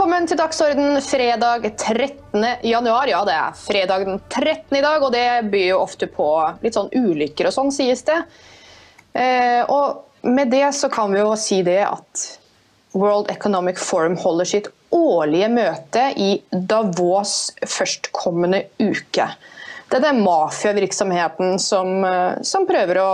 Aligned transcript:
Velkommen 0.00 0.24
til 0.24 0.38
Dagsorden 0.40 0.94
fredag 1.04 1.66
13. 1.76 2.44
januar. 2.64 3.10
Ja, 3.10 3.18
det 3.28 3.34
er 3.36 3.56
fredag 3.60 4.06
den 4.08 4.14
13. 4.30 4.78
i 4.78 4.80
dag, 4.80 5.02
og 5.04 5.10
det 5.12 5.24
byr 5.52 5.66
jo 5.74 5.80
ofte 5.82 6.06
på 6.08 6.28
litt 6.62 6.78
sånn 6.78 6.88
ulykker 6.88 7.50
og 7.50 7.52
sånn, 7.52 7.68
sies 7.68 8.00
det. 8.08 8.16
Eh, 9.12 9.60
og 9.68 10.24
med 10.24 10.48
det 10.54 10.70
så 10.78 10.88
kan 10.88 11.12
vi 11.12 11.20
jo 11.20 11.34
si 11.36 11.58
det 11.66 11.82
at 11.84 12.22
World 12.96 13.28
Economic 13.28 13.76
Forum 13.76 14.16
holder 14.24 14.48
sitt 14.48 14.72
årlige 14.88 15.52
møte 15.52 16.06
i 16.16 16.30
Davos 16.48 17.50
førstkommende 17.60 18.62
uke. 18.80 19.28
Det 19.92 20.00
er 20.00 20.06
den 20.06 20.24
mafiavirksomheten 20.24 21.60
som, 21.60 21.92
eh, 22.08 22.40
som 22.40 22.64
prøver 22.64 23.04
å 23.04 23.12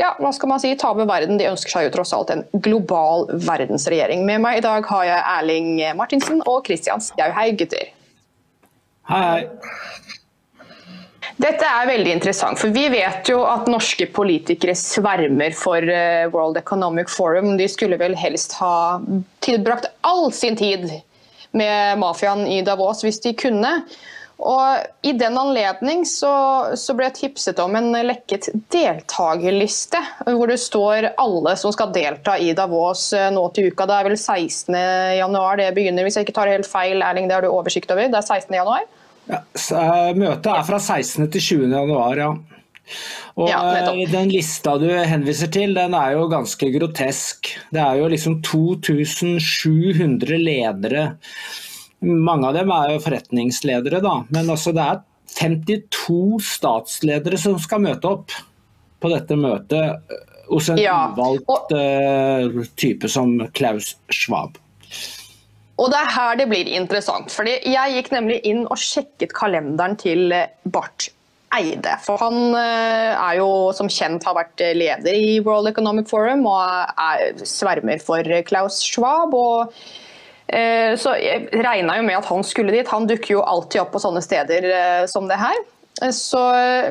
ja, 0.00 0.14
hva 0.18 0.32
skal 0.32 0.48
man 0.48 0.62
si, 0.62 0.72
ta 0.80 0.94
med 0.96 1.08
verden. 1.10 1.38
De 1.40 1.48
ønsker 1.50 1.74
seg 1.74 1.88
jo 1.88 1.94
tross 1.98 2.14
alt 2.16 2.32
en 2.32 2.44
global 2.64 3.28
verdensregjering. 3.46 4.24
Med 4.28 4.42
meg 4.42 4.60
i 4.60 4.64
dag 4.64 4.86
har 4.88 5.06
jeg 5.06 5.24
Erling 5.36 5.72
Martinsen 5.98 6.40
og 6.46 6.62
Kristian 6.68 7.04
Skau. 7.04 7.28
Hei, 7.36 7.50
gutter. 7.60 7.92
Hei, 9.10 9.24
hei. 9.26 9.42
Dette 11.40 11.64
er 11.64 11.88
veldig 11.88 12.10
interessant, 12.12 12.58
for 12.60 12.72
vi 12.74 12.82
vet 12.92 13.28
jo 13.30 13.38
at 13.48 13.68
norske 13.70 14.04
politikere 14.12 14.74
svermer 14.76 15.54
for 15.56 15.80
eh, 15.80 16.26
World 16.34 16.58
Economic 16.60 17.08
Forum. 17.12 17.54
De 17.56 17.68
skulle 17.70 17.96
vel 18.00 18.16
helst 18.18 18.58
ha 18.60 19.00
tilbrakt 19.44 19.88
all 20.04 20.28
sin 20.36 20.58
tid 20.58 20.90
med 21.56 22.00
mafiaen 22.02 22.44
i 22.44 22.60
Davos 22.66 23.00
hvis 23.06 23.22
de 23.24 23.32
kunne. 23.38 23.72
Og 24.40 25.04
I 25.04 25.12
den 25.20 25.36
anledning 25.36 26.06
så, 26.08 26.32
så, 26.78 26.94
ble 26.96 27.10
jeg 27.10 27.16
tipset 27.18 27.58
om 27.60 27.74
en 27.76 27.90
lekket 28.08 28.48
deltakerliste, 28.72 30.00
hvor 30.30 30.48
det 30.48 30.56
står 30.62 31.10
alle 31.20 31.52
som 31.60 31.74
skal 31.74 31.92
delta 31.92 32.38
i 32.40 32.54
Davos 32.56 33.10
eh, 33.16 33.28
nå 33.34 33.42
til 33.56 33.68
uka. 33.68 33.88
Det 33.88 33.98
er 33.98 34.08
vel 34.08 34.16
16. 34.16 34.78
januar 35.18 35.60
det 35.60 35.68
begynner, 35.76 36.06
hvis 36.06 36.16
jeg 36.16 36.28
ikke 36.28 36.38
tar 36.40 36.52
helt 36.52 36.68
feil. 36.68 37.04
Erling, 37.04 37.28
det 37.28 37.36
har 37.36 37.44
du 37.44 37.52
oversikt 37.52 37.92
over? 37.92 38.08
Det 38.08 38.16
er 38.16 38.28
16. 38.40 38.56
januar? 38.62 38.88
Ja, 39.28 39.42
eh, 39.44 40.12
møtet 40.16 40.50
er 40.54 40.64
fra 40.66 40.80
16. 40.80 41.28
til 41.36 41.46
20. 41.50 41.76
januar, 41.76 42.24
ja. 42.24 42.32
Og 43.38 43.48
ja, 43.50 43.60
eh, 43.76 44.04
Den 44.10 44.32
lista 44.32 44.76
du 44.80 44.88
henviser 44.88 45.52
til, 45.52 45.76
den 45.76 45.94
er 45.94 46.16
jo 46.16 46.30
ganske 46.32 46.72
grotesk. 46.74 47.52
Det 47.70 47.82
er 47.82 48.00
jo 48.00 48.08
liksom 48.10 48.40
2700 48.46 50.40
ledere 50.40 51.10
mange 52.00 52.48
av 52.48 52.56
dem 52.56 52.72
er 52.72 52.94
jo 52.94 53.02
forretningsledere, 53.04 54.00
da. 54.04 54.16
Men 54.32 54.50
altså 54.52 54.72
det 54.76 54.86
er 54.86 55.02
52 55.36 56.40
statsledere 56.56 57.38
som 57.38 57.58
skal 57.62 57.84
møte 57.84 58.10
opp 58.10 58.34
på 59.00 59.12
dette 59.12 59.36
møtet 59.38 59.78
eh, 60.10 60.24
hos 60.50 60.68
en 60.72 60.80
ja. 60.80 60.96
uvalgt 61.14 61.70
uh, 61.76 62.64
type 62.80 63.08
som 63.08 63.36
Klaus 63.54 63.94
Schwab. 64.10 64.58
Og 65.80 65.88
det 65.92 66.00
er 66.00 66.10
her 66.12 66.34
det 66.40 66.48
blir 66.50 66.68
interessant. 66.74 67.30
fordi 67.32 67.54
Jeg 67.70 67.94
gikk 67.94 68.10
nemlig 68.12 68.40
inn 68.48 68.66
og 68.66 68.76
sjekket 68.80 69.32
kalenderen 69.36 69.94
til 70.00 70.34
Barth 70.68 71.08
Eide. 71.56 71.94
For 72.04 72.20
han 72.20 72.52
er 72.58 73.38
jo 73.38 73.70
som 73.74 73.88
kjent 73.90 74.26
har 74.28 74.36
vært 74.36 74.60
leder 74.76 75.16
i 75.16 75.38
World 75.46 75.70
Economic 75.70 76.10
Forum 76.10 76.44
og 76.50 77.00
er 77.00 77.40
svermer 77.48 78.02
for 78.02 78.26
Klaus 78.50 78.82
Schwab. 78.84 79.32
og 79.32 79.72
Eh, 79.72 80.08
så 80.98 81.14
jeg 81.20 81.48
regna 81.62 81.98
jo 81.98 82.06
med 82.06 82.18
at 82.18 82.30
han 82.30 82.42
skulle 82.46 82.74
dit. 82.74 82.88
Han 82.90 83.06
dukker 83.10 83.36
jo 83.36 83.44
alltid 83.46 83.84
opp 83.84 83.92
på 83.94 84.02
sånne 84.02 84.22
steder 84.24 84.66
eh, 84.70 85.04
som 85.10 85.28
det 85.30 85.38
her. 85.40 85.58
Eh, 86.02 86.12
så, 86.16 86.40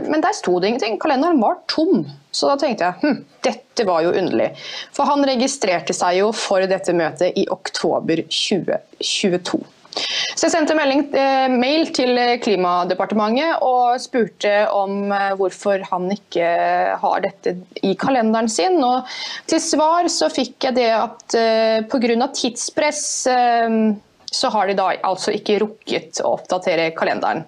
men 0.06 0.24
der 0.24 0.36
sto 0.38 0.60
det 0.60 0.72
ingenting. 0.72 1.00
Kalenderen 1.02 1.42
var 1.42 1.60
tom. 1.72 2.06
Så 2.32 2.52
da 2.52 2.60
tenkte 2.62 2.88
jeg 2.88 3.02
hm, 3.02 3.24
dette 3.46 3.88
var 3.88 4.06
jo 4.06 4.14
underlig. 4.14 4.52
For 4.96 5.10
han 5.10 5.26
registrerte 5.28 5.96
seg 5.98 6.22
jo 6.22 6.32
for 6.36 6.64
dette 6.70 6.96
møtet 6.96 7.38
i 7.40 7.48
oktober 7.52 8.24
2022. 8.28 9.64
Så 10.40 10.46
jeg 10.46 10.54
sendte 10.54 10.76
melding, 10.78 11.02
eh, 11.18 11.48
mail 11.52 11.90
til 11.96 12.16
Klimadepartementet 12.44 13.64
og 13.66 14.00
spurte 14.00 14.54
om 14.72 15.12
eh, 15.12 15.34
hvorfor 15.40 15.84
han 15.90 16.08
ikke 16.16 16.52
har 17.02 17.24
dette 17.26 17.58
i 17.84 17.96
kalenderen 18.00 18.48
sin. 18.52 18.78
Og 18.86 19.10
til 19.50 19.60
svar 19.64 20.08
så 20.12 20.30
fikk 20.32 20.70
jeg 20.70 20.78
det 20.80 20.92
at 20.96 21.36
eh, 21.40 21.82
pga. 21.90 22.30
tidspress 22.36 23.04
eh, 23.28 23.80
så 24.32 24.50
har 24.54 24.68
de 24.68 24.76
da 24.78 24.90
altså 25.04 25.34
ikke 25.34 25.60
rukket 25.64 26.22
å 26.24 26.36
oppdatere 26.38 26.92
kalenderen. 26.98 27.46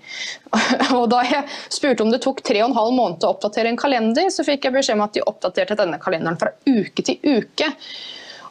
Og 0.98 1.06
da 1.12 1.22
jeg 1.28 1.46
spurte 1.70 2.06
om 2.06 2.12
det 2.14 2.24
tok 2.24 2.42
tre 2.46 2.64
og 2.64 2.72
en 2.72 2.78
halv 2.78 2.96
måned 2.98 3.26
å 3.26 3.36
oppdatere 3.36 3.72
en 3.72 3.80
kalender, 3.80 4.32
så 4.34 4.46
fikk 4.48 4.66
jeg 4.68 4.76
beskjed 4.76 4.98
om 4.98 5.06
at 5.06 5.14
de 5.16 5.26
oppdaterte 5.26 5.78
denne 5.80 6.02
kalenderen 6.02 6.40
fra 6.42 6.54
uke 6.66 7.06
til 7.06 7.22
uke. 7.22 7.70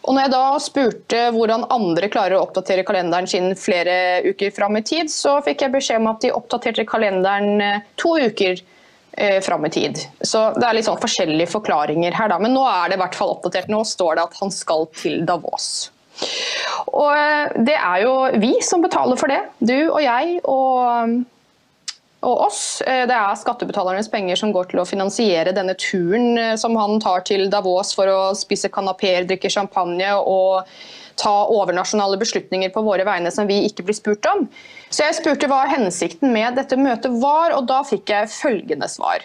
Og 0.07 0.17
når 0.17 0.25
jeg 0.25 0.33
da 0.33 0.45
spurte 0.63 1.23
hvordan 1.35 1.67
andre 1.73 2.09
klarer 2.13 2.39
å 2.39 2.45
oppdatere 2.47 2.85
kalenderen 2.89 3.29
sin 3.29 3.53
flere 3.59 4.23
uker 4.25 4.53
fram 4.57 4.79
i 4.81 4.85
tid, 4.87 5.13
så 5.13 5.37
fikk 5.45 5.67
jeg 5.67 5.75
beskjed 5.75 6.01
om 6.01 6.11
at 6.13 6.23
de 6.25 6.33
oppdaterte 6.35 6.87
kalenderen 6.89 7.61
eh, 7.65 7.83
to 8.01 8.15
uker 8.17 8.63
eh, 9.13 9.39
fram 9.45 9.69
i 9.69 9.73
tid. 9.75 10.01
Så 10.25 10.47
det 10.57 10.67
er 10.67 10.79
litt 10.79 10.89
sånn 10.89 11.01
forskjellige 11.03 11.53
forklaringer 11.53 12.17
her, 12.17 12.33
da. 12.33 12.41
Men 12.41 12.57
nå 12.57 12.65
er 12.69 12.89
det 12.89 12.97
i 12.97 13.03
hvert 13.03 13.19
fall 13.19 13.35
oppdatert. 13.37 13.69
Nå 13.73 13.83
står 13.89 14.17
det 14.17 14.29
at 14.31 14.39
han 14.41 14.55
skal 14.55 14.89
til 14.97 15.21
Davos. 15.29 15.91
Og 16.89 17.13
eh, 17.13 17.61
det 17.69 17.77
er 17.77 18.07
jo 18.07 18.15
vi 18.41 18.55
som 18.65 18.85
betaler 18.85 19.21
for 19.21 19.33
det. 19.33 19.43
Du 19.61 19.77
og 19.91 20.01
jeg 20.05 20.41
og 20.49 21.21
og 22.27 22.47
oss. 22.47 22.63
Eh, 22.87 23.07
det 23.09 23.17
er 23.17 23.39
skattebetalernes 23.39 24.11
penger 24.13 24.39
som 24.41 24.53
går 24.55 24.71
til 24.71 24.83
å 24.83 24.89
finansiere 24.89 25.55
denne 25.57 25.77
turen 25.81 26.39
eh, 26.39 26.57
som 26.61 26.77
han 26.79 27.01
tar 27.03 27.25
til 27.29 27.49
Davos 27.53 27.95
for 27.97 28.11
å 28.11 28.21
spise 28.39 28.71
kanapeer, 28.73 29.27
drikke 29.29 29.53
champagne 29.53 30.13
og 30.21 30.69
ta 31.21 31.33
overnasjonale 31.53 32.19
beslutninger 32.21 32.73
på 32.73 32.85
våre 32.85 33.05
vegne 33.09 33.33
som 33.35 33.49
vi 33.49 33.63
ikke 33.67 33.85
blir 33.89 33.97
spurt 33.97 34.29
om. 34.31 34.47
Så 34.89 35.05
jeg 35.05 35.19
spurte 35.21 35.51
hva 35.51 35.67
hensikten 35.69 36.33
med 36.33 36.57
dette 36.57 36.79
møtet 36.81 37.21
var, 37.21 37.57
og 37.57 37.69
da 37.69 37.83
fikk 37.87 38.13
jeg 38.13 38.33
følgende 38.33 38.89
svar. 38.89 39.25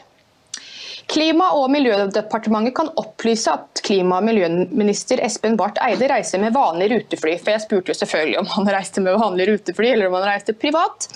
Klima- 1.07 1.51
og 1.53 1.69
miljødepartementet 1.69 2.73
kan 2.75 2.89
opplyse 2.97 3.51
at 3.51 3.81
klima- 3.85 4.17
og 4.17 4.25
miljøminister 4.25 5.21
Espen 5.25 5.57
Barth 5.59 5.83
Eide 5.85 6.09
reiser 6.09 6.41
med 6.41 6.55
vanlig 6.55 6.89
rutefly. 6.91 7.35
For 7.41 7.53
jeg 7.53 7.63
spurte 7.65 7.93
jo 7.93 7.99
selvfølgelig 7.99 8.39
om 8.41 8.49
han 8.55 8.71
reiste 8.75 9.03
med 9.05 9.19
vanlig 9.21 9.49
rutefly 9.51 9.91
eller 9.93 10.09
om 10.09 10.17
han 10.17 10.27
reiste 10.31 10.55
privat. 10.57 11.07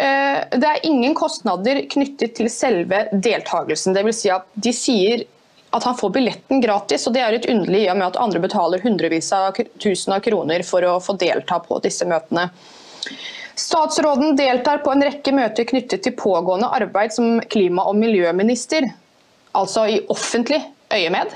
Eh, 0.00 0.40
det 0.56 0.70
er 0.70 0.88
ingen 0.88 1.14
kostnader 1.18 1.84
knyttet 1.92 2.38
til 2.38 2.48
selve 2.52 3.04
deltakelsen. 3.12 3.92
Dvs. 3.96 4.22
Si 4.22 4.32
at 4.32 4.48
de 4.54 4.72
sier 4.76 5.26
at 5.72 5.84
han 5.84 5.96
får 5.96 6.10
billetten 6.12 6.60
gratis, 6.60 7.06
og 7.08 7.14
det 7.16 7.22
er 7.24 7.36
litt 7.36 7.48
underlig 7.48 7.84
i 7.86 7.90
og 7.92 7.96
med 7.96 8.10
at 8.10 8.18
andre 8.20 8.40
betaler 8.44 8.82
hundrevis 8.84 9.30
av 9.32 9.56
tusen 9.80 10.12
av 10.12 10.20
kroner 10.24 10.64
for 10.68 10.84
å 10.84 10.98
få 11.00 11.16
delta 11.20 11.60
på 11.64 11.78
disse 11.84 12.08
møtene. 12.08 12.50
Statsråden 13.56 14.36
deltar 14.36 14.80
på 14.84 14.92
en 14.92 15.04
rekke 15.04 15.32
møter 15.36 15.68
knyttet 15.68 16.04
til 16.04 16.16
pågående 16.16 16.68
arbeid 16.72 17.12
som 17.12 17.40
klima- 17.52 17.84
og 17.88 17.96
miljøminister 18.00 18.88
altså 19.58 19.86
i 19.88 20.00
offentlig 20.12 20.60
øyemed, 20.92 21.34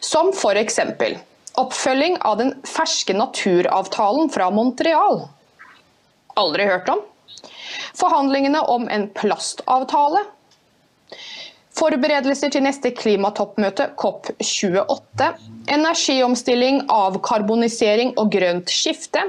som 0.00 0.32
f.eks. 0.34 0.80
oppfølging 1.60 2.18
av 2.26 2.38
den 2.40 2.54
ferske 2.66 3.14
naturavtalen 3.16 4.30
fra 4.32 4.50
Montreal. 4.50 5.24
Aldri 6.36 6.66
hørt 6.66 6.88
om. 6.90 7.02
Forhandlingene 7.94 8.64
om 8.70 8.88
en 8.90 9.08
plastavtale. 9.14 10.24
Forberedelser 11.74 12.52
til 12.54 12.62
neste 12.62 12.92
klimatoppmøte, 12.94 13.88
COP28. 13.98 15.30
Energiomstilling, 15.74 16.84
avkarbonisering 16.90 18.14
og 18.18 18.30
grønt 18.34 18.70
skifte. 18.70 19.24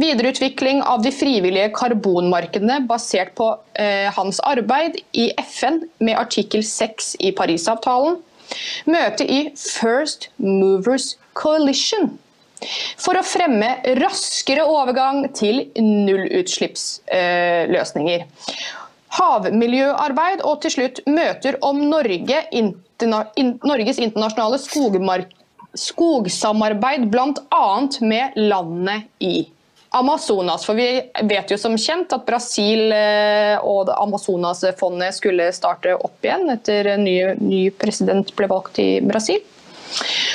Videreutvikling 0.00 0.82
av 0.82 1.02
de 1.04 1.12
frivillige 1.14 1.70
karbonmarkedene 1.76 2.80
basert 2.88 3.34
på 3.38 3.58
eh, 3.80 4.08
hans 4.16 4.40
arbeid 4.46 4.96
i 5.12 5.32
FN 5.42 5.82
med 5.98 6.18
artikkel 6.20 6.64
6 6.66 7.16
i 7.26 7.32
Parisavtalen. 7.36 8.16
Møte 8.86 9.24
i 9.26 9.50
First 9.58 10.28
Movers 10.38 11.16
Coalition 11.34 12.18
for 12.96 13.16
å 13.18 13.22
fremme 13.26 13.76
raskere 14.00 14.64
overgang 14.64 15.34
til 15.36 15.70
nullutslippsløsninger. 15.76 18.20
Eh, 18.20 18.26
Havmiljøarbeid 19.16 20.42
og 20.44 20.60
til 20.64 20.72
slutt 20.74 21.00
møter 21.08 21.56
om 21.64 21.78
Norge, 21.88 22.42
interna, 22.52 23.24
in, 23.40 23.54
Norges 23.64 23.98
internasjonale 24.02 24.58
skogmark, 24.60 25.30
skogsamarbeid 25.76 27.10
bl.a. 27.12 27.66
med 28.00 28.32
landet 28.36 29.02
i 29.24 29.46
Amazonas. 29.94 30.64
For 30.66 30.78
vi 30.78 30.88
vet 31.28 31.50
jo 31.52 31.58
som 31.60 31.76
kjent 31.78 32.14
at 32.16 32.26
Brasil 32.26 32.90
og 33.62 33.92
Amazonas-fondet 33.94 35.16
skulle 35.16 35.50
starte 35.54 35.94
opp 35.96 36.24
igjen 36.26 36.50
etter 36.52 36.96
ny, 37.00 37.18
ny 37.40 37.62
president 37.76 38.32
ble 38.36 38.50
valgt 38.50 38.80
i 38.82 38.90
Brasil. 39.04 39.44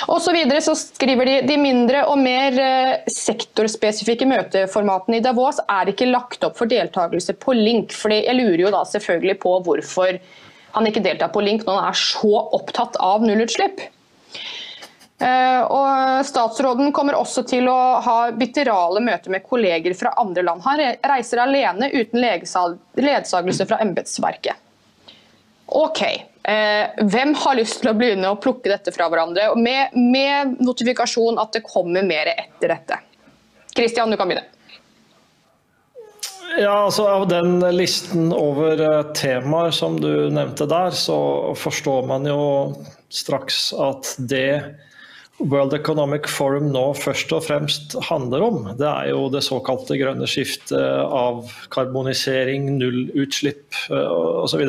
Og 0.10 0.22
så, 0.24 0.34
videre 0.34 0.62
så 0.64 0.74
skriver 0.78 1.28
de 1.28 1.36
de 1.46 1.58
mindre 1.60 2.06
og 2.10 2.20
mer 2.22 2.58
eh, 2.62 3.10
sektorspesifikke 3.12 4.28
møteformatene 4.30 5.20
i 5.20 5.24
Davos 5.24 5.62
er 5.68 5.92
ikke 5.92 6.10
lagt 6.10 6.46
opp 6.48 6.58
for 6.60 6.72
deltakelse 6.72 7.36
på 7.42 7.56
link. 7.58 7.94
for 7.94 8.14
Jeg 8.14 8.38
lurer 8.38 8.66
jo 8.66 8.74
da 8.74 8.84
selvfølgelig 8.88 9.38
på 9.44 9.58
hvorfor 9.68 10.20
han 10.72 10.88
ikke 10.88 11.04
deltar 11.04 11.34
på 11.34 11.44
link 11.44 11.66
når 11.68 11.80
han 11.80 11.90
er 11.92 12.00
så 12.00 12.46
opptatt 12.58 12.98
av 13.04 13.26
nullutslipp. 13.26 13.84
Eh, 15.22 15.64
og 15.70 16.26
Statsråden 16.26 16.90
kommer 16.96 17.14
også 17.20 17.44
til 17.46 17.68
å 17.70 17.78
ha 18.02 18.18
bitterale 18.34 19.04
møter 19.06 19.34
med 19.34 19.46
kolleger 19.46 19.94
fra 19.98 20.16
andre 20.22 20.42
land. 20.48 20.64
Han 20.66 20.82
reiser 21.12 21.44
alene 21.44 21.92
uten 21.94 22.24
ledsagelse 22.24 23.68
fra 23.70 23.78
embetsverket. 23.86 24.68
Ok, 25.72 26.02
eh, 26.02 27.04
hvem 27.06 27.36
har 27.44 27.60
lyst 27.60 27.84
til 27.84 27.92
å 27.92 27.96
begynne 27.96 28.34
å 28.34 28.40
plukke 28.42 28.74
dette 28.74 28.92
fra 28.96 29.12
hverandre? 29.14 29.54
Med, 29.62 29.94
med 29.94 30.58
notifikasjon 30.60 31.38
at 31.40 31.54
det 31.54 31.64
kommer 31.70 32.04
mer 32.04 32.34
etter 32.34 32.74
dette. 32.74 32.98
Kristian, 33.78 34.12
du 34.12 34.18
kan 34.18 34.28
begynne. 34.32 34.50
Ja, 36.60 36.74
altså 36.84 37.06
Av 37.08 37.30
den 37.30 37.62
listen 37.78 38.34
over 38.36 38.82
eh, 38.82 39.14
temaer 39.16 39.72
som 39.72 40.02
du 40.02 40.32
nevnte 40.34 40.66
der, 40.68 40.92
så 40.98 41.54
forstår 41.56 42.10
man 42.10 42.26
jo 42.28 42.42
straks 43.14 43.70
at 43.78 44.18
det 44.18 44.90
World 45.50 45.74
Economic 45.74 46.28
Forum 46.30 46.70
nå 46.74 46.84
først 46.98 47.32
og 47.36 47.46
fremst 47.48 47.96
handler 48.10 48.46
om, 48.46 48.60
det 48.78 48.88
er 48.88 49.12
jo 49.12 49.26
det 49.34 49.44
såkalte 49.46 49.98
grønne 50.00 50.28
skiftet 50.30 50.78
av 50.82 51.50
karbonisering, 51.74 52.70
nullutslipp 52.82 53.80
eh, 53.90 54.14
osv. 54.44 54.64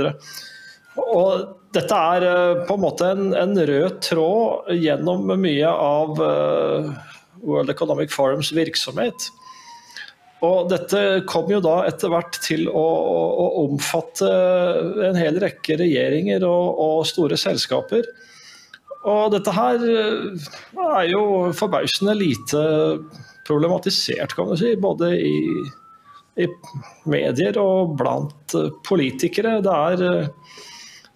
Og 1.02 1.44
dette 1.76 2.00
er 2.14 2.26
eh, 2.28 2.64
på 2.68 2.78
en 2.78 2.84
måte 2.86 3.12
en, 3.12 3.30
en, 3.36 3.54
rød 3.68 4.00
tråd 4.08 4.72
gjennom 4.80 5.28
mye 5.40 5.76
av 5.76 6.18
World 7.42 7.72
Economic 7.72 8.12
Forums 8.14 8.52
virksomhet. 8.56 9.30
Og 10.42 10.66
dette 10.72 11.22
kom 11.30 11.50
jo 11.52 11.60
da 11.62 11.84
etter 11.86 12.10
hvert 12.10 12.36
til 12.42 12.66
å, 12.66 12.82
å, 12.82 13.46
omfatte 13.62 14.28
en 15.08 15.18
hel 15.18 15.38
rekke 15.42 15.78
regjeringer 15.78 16.42
og, 16.48 16.80
og, 16.82 17.02
store 17.06 17.38
selskaper. 17.38 18.08
Og 19.08 19.32
dette 19.34 19.52
her 19.54 19.82
eh, 19.82 20.48
er 20.82 21.06
jo 21.10 21.22
forbausende 21.56 22.14
lite 22.18 22.64
problematisert, 23.46 24.34
kan 24.36 24.50
du 24.50 24.58
si. 24.58 24.74
Både 24.78 25.12
i, 25.18 25.38
i 26.38 26.48
medier 27.10 27.58
og 27.60 27.96
blant 27.98 28.54
politikere. 28.86 29.58
Det 29.64 29.72
er 29.72 30.04
eh, 30.06 30.60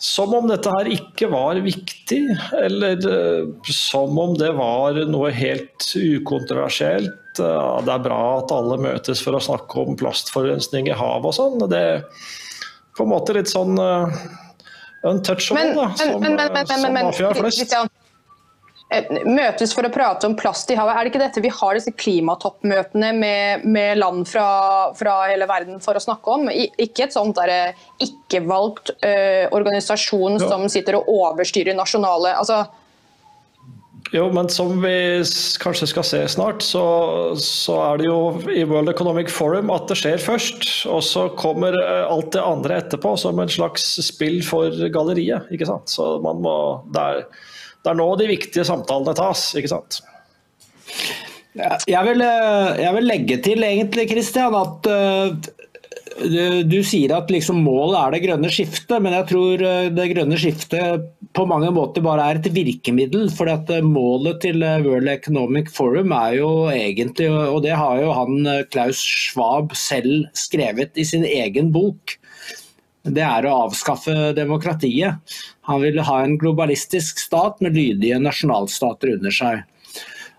som 0.03 0.35
om 0.37 0.49
dette 0.51 0.73
her 0.75 0.91
ikke 0.93 1.31
var 1.33 1.63
viktig, 1.65 2.25
eller 2.59 3.07
eh, 3.13 3.53
som 3.71 4.19
om 4.19 4.35
det 4.39 4.51
var 4.59 4.99
noe 5.09 5.31
helt 5.35 5.93
ukontroversielt 5.97 7.23
det 7.37 7.93
er 7.93 8.01
bra 8.01 8.39
at 8.39 8.53
alle 8.55 8.79
møtes 8.81 9.21
for 9.21 9.37
å 9.37 9.43
snakke 9.45 9.83
om 9.83 9.97
plastforurensning 10.01 10.87
i 10.89 10.95
havet 10.97 11.29
og 11.29 11.35
sånn. 11.37 11.67
Det 11.69 11.81
er 11.91 11.99
på 12.97 13.05
en 13.05 13.11
måte 13.13 13.35
litt 13.37 13.51
sånn 13.53 13.77
uh, 15.05 15.13
men, 15.55 15.77
da, 15.77 15.91
som, 15.97 16.19
men, 16.21 16.35
men, 16.35 16.53
men, 16.53 16.67
som 16.67 16.93
mafia 16.93 17.33
flest. 17.37 17.77
Eh, 18.87 19.09
møtes 19.27 19.73
for 19.75 19.83
å 19.83 19.91
prate 19.91 20.29
om 20.29 20.37
plast 20.39 20.71
i 20.71 20.77
havet. 20.79 20.95
Er 20.95 21.07
det 21.07 21.11
ikke 21.11 21.23
dette 21.25 21.43
vi 21.43 21.51
har 21.51 21.75
disse 21.75 21.91
klimatoppmøtene 21.99 23.11
med, 23.19 23.65
med 23.67 23.99
land 23.99 24.29
fra, 24.31 24.47
fra, 24.95 25.17
hele 25.27 25.49
verden 25.51 25.81
for 25.83 25.99
å 25.99 26.03
snakke 26.03 26.37
om? 26.37 26.47
I, 26.53 26.69
ikke 26.85 27.09
et 27.09 27.17
sånt 27.17 27.41
ikke-valgt 27.43 28.95
uh, 29.01 29.47
organisasjon 29.57 30.39
ja. 30.39 30.47
som 30.47 30.69
sitter 30.71 31.01
og 31.01 31.11
overstyrer 31.11 31.75
nasjonale 31.75 32.37
altså, 32.39 32.63
jo, 34.15 34.27
men 34.33 34.49
som 34.53 34.77
vi 34.83 35.23
kanskje 35.63 35.89
skal 35.91 36.05
se 36.07 36.21
snart, 36.31 36.63
så, 36.63 36.85
så, 37.41 37.77
er 37.89 38.01
det 38.01 38.07
jo 38.07 38.19
i 38.55 38.63
World 38.69 38.93
Economic 38.93 39.31
Forum 39.33 39.73
at 39.75 39.89
det 39.91 39.99
skjer 39.99 40.23
først. 40.23 40.69
Og 40.93 41.03
så 41.05 41.27
kommer 41.39 41.75
eh, 41.81 42.05
alt 42.07 42.31
det 42.37 42.45
andre 42.45 42.81
etterpå 42.83 43.17
som 43.21 43.43
en 43.43 43.51
slags 43.51 43.89
spill 44.07 44.39
for 44.47 44.75
galleriet. 44.95 45.51
ikke 45.51 45.69
sant? 45.69 45.91
Så 45.91 46.17
man 46.25 46.43
må, 46.45 46.57
det, 46.95 47.03
er, 47.03 47.49
det 47.83 47.93
er 47.93 47.99
nå 47.99 48.09
de 48.21 48.31
viktige 48.31 48.67
samtalene 48.69 49.17
tas, 49.19 49.49
ikke 49.59 49.75
sant. 49.75 50.01
Jeg 51.57 52.03
vil, 52.05 52.21
eh, 52.21 52.71
jeg 52.83 52.95
vil 52.99 53.09
legge 53.09 53.41
til 53.43 53.65
egentlig, 53.65 54.11
Christian, 54.11 54.55
at 54.55 54.91
uh, 54.93 55.53
du, 56.17 56.79
sier 56.87 57.13
at 57.17 57.31
liksom 57.33 57.59
målet 57.65 57.97
er 57.99 58.15
det 58.15 58.21
grønne 58.25 58.51
skiftet, 58.53 58.97
men 59.03 59.15
jeg 59.17 59.29
tror 59.31 59.63
eh, 59.65 59.89
det 59.93 60.09
grønne 60.13 60.39
skiftet 60.41 61.07
på 61.37 61.47
mange 61.49 61.71
måter 61.75 62.05
bare 62.05 62.25
er 62.31 62.41
et 62.41 62.49
virkemiddel. 62.53 63.29
for 63.35 63.51
eh, 63.51 63.83
Målet 63.85 64.41
til 64.45 64.65
eh, 64.65 64.81
World 64.85 65.11
Economic 65.13 65.71
Forum 65.75 66.15
er 66.17 66.39
jo 66.39 66.51
egentlig, 66.73 67.29
og 67.31 67.63
det 67.67 67.77
har 67.77 68.01
jo 68.01 68.15
han 68.17 68.51
Klaus 68.73 69.01
Schwab 69.01 69.77
selv 69.77 70.29
skrevet 70.37 70.97
i 70.97 71.05
sin 71.05 71.27
egen 71.29 71.73
bok, 71.75 72.17
det 73.07 73.23
er 73.23 73.47
å 73.47 73.69
avskaffe 73.69 74.33
demokratiet. 74.35 75.21
Han 75.69 75.83
vil 75.85 76.01
ha 76.03 76.21
en 76.25 76.35
globalistisk 76.41 77.21
stat 77.23 77.61
med 77.63 77.77
lydige 77.79 78.19
nasjonalstater 78.19 79.15
under 79.15 79.35
seg. 79.35 79.63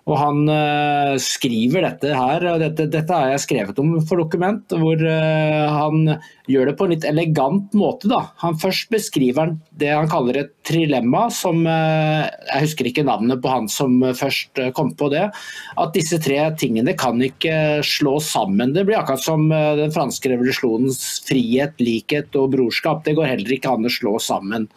Og 0.07 0.15
han 0.15 0.45
uh, 0.47 1.17
skriver 1.19 1.83
dette 1.83 2.13
her, 2.15 2.45
og 2.53 2.61
dette, 2.63 2.85
dette, 2.91 3.11
har 3.11 3.33
jeg 3.33 3.43
skrevet 3.43 3.79
om 3.83 3.97
for 4.07 4.21
dokument, 4.21 4.63
hvor 4.79 5.01
uh, 5.03 5.65
han 5.73 6.13
gjør 6.47 6.69
det 6.69 6.75
på 6.79 6.87
en 6.87 6.93
litt 6.93 7.07
elegant 7.09 7.75
måte. 7.75 8.07
Da. 8.07 8.21
Han 8.45 8.55
Først 8.57 8.87
beskriver 8.93 9.51
det 9.75 9.91
han 9.91 10.07
kaller 10.11 10.39
et 10.39 10.53
trilemma, 10.67 11.25
som 11.35 11.59
uh, 11.67 12.23
Jeg 12.23 12.63
husker 12.63 12.87
ikke 12.87 13.05
navnet 13.07 13.43
på 13.43 13.51
han 13.51 13.67
som 13.71 13.99
først 14.15 14.63
kom 14.77 14.93
på 14.95 15.11
det. 15.11 15.27
At 15.75 15.93
disse 15.97 16.21
tre 16.23 16.39
tingene 16.59 16.95
kan 16.97 17.19
ikke 17.23 17.83
slås 17.83 18.31
sammen. 18.31 18.71
Det 18.75 18.87
blir 18.87 19.01
akkurat 19.01 19.25
som 19.25 19.49
den 19.51 19.91
franske 19.91 20.31
revolusjonens 20.31 21.01
frihet, 21.27 21.75
likhet 21.83 22.35
og 22.39 22.53
brorskap. 22.55 23.03
Det 23.03 23.17
går 23.17 23.33
heller 23.33 23.57
ikke 23.57 23.75
an 23.75 23.87
å 23.87 23.91
slå 23.91 24.15
sammen. 24.23 24.71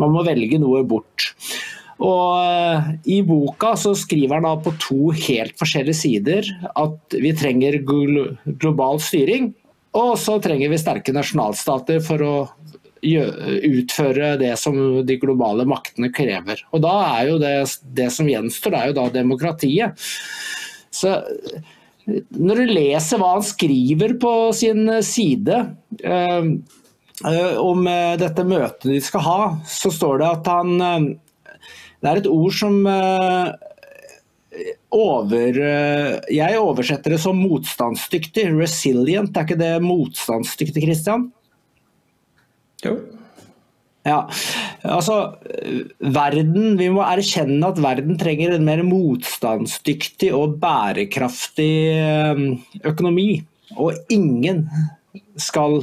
Man 0.00 0.16
må 0.16 0.24
velge 0.24 0.60
noe 0.62 0.80
bort. 0.88 1.34
Og 2.04 2.32
eh, 2.44 2.88
I 3.16 3.20
boka 3.24 3.72
så 3.80 3.94
skriver 3.96 4.36
han 4.36 4.46
da 4.48 4.56
på 4.60 4.74
to 4.80 5.12
helt 5.16 5.56
forskjellige 5.60 5.96
sider 5.96 6.50
at 6.76 7.16
vi 7.16 7.32
trenger 7.36 7.78
global 7.86 9.00
styring, 9.00 9.54
og 9.96 10.16
så 10.20 10.36
trenger 10.44 10.72
vi 10.72 10.80
sterke 10.80 11.14
nasjonalstater 11.16 12.02
for 12.04 12.24
å 12.24 12.34
utføre 13.06 14.32
det 14.40 14.54
som 14.58 14.74
de 15.06 15.16
globale 15.20 15.66
maktene 15.68 16.08
krever. 16.12 16.62
Og 16.74 16.82
da 16.82 16.94
er 17.20 17.28
jo 17.30 17.36
det, 17.38 17.54
det 17.94 18.08
som 18.12 18.28
gjenstår, 18.28 18.72
det 18.72 18.80
er 18.80 18.90
jo 18.90 18.96
da 18.96 19.04
demokratiet. 19.14 20.06
Så 20.90 21.12
når 22.34 22.60
du 22.60 22.72
leser 22.72 23.20
hva 23.20 23.36
han 23.36 23.46
skriver 23.46 24.16
på 24.20 24.32
sin 24.56 24.90
side 25.06 25.60
eh, 26.02 26.50
om 27.62 27.86
dette 28.20 28.48
møtet 28.48 28.90
de 28.90 28.98
skal 29.04 29.24
ha, 29.24 29.40
så 29.70 29.92
står 29.92 30.20
det 30.20 30.32
at 30.32 30.50
han 30.50 31.14
det 32.06 32.12
er 32.12 32.20
et 32.22 32.28
ord 32.30 32.54
som 32.54 32.76
eh, 32.86 33.48
over 34.94 35.58
eh, 35.58 36.12
Jeg 36.30 36.60
oversetter 36.62 37.16
det 37.16 37.18
som 37.24 37.40
motstandsdyktig. 37.42 38.46
Resilient, 38.54 39.34
er 39.34 39.48
ikke 39.48 39.58
det 39.58 39.72
motstandsdyktig, 39.82 40.84
Christian? 40.86 41.26
Jo. 42.84 42.94
Ja, 44.06 44.20
altså 44.86 45.16
verden, 45.98 46.76
Vi 46.78 46.86
må 46.94 47.02
erkjenne 47.02 47.72
at 47.72 47.80
verden 47.82 48.14
trenger 48.20 48.54
en 48.54 48.68
mer 48.68 48.84
motstandsdyktig 48.86 50.30
og 50.36 50.60
bærekraftig 50.62 51.72
eh, 51.90 52.46
økonomi. 52.86 53.42
Og 53.82 53.98
ingen 54.14 54.68
skal 55.42 55.80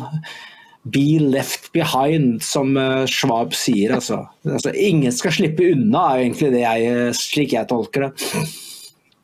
Be 0.84 1.20
left 1.20 1.72
behind, 1.72 2.44
som 2.44 2.78
eh, 2.78 3.06
Schwab 3.08 3.54
sier. 3.56 3.96
Altså. 3.96 4.26
altså 4.44 4.74
ingen 4.76 5.16
skal 5.16 5.32
slippe 5.32 5.70
unna, 5.72 6.10
er 6.12 6.26
egentlig 6.26 6.52
det 6.52 6.66
jeg, 6.66 6.92
eh, 6.92 7.10
slik 7.16 7.56
jeg 7.56 7.70
tolker 7.70 8.10
det. 8.10 8.12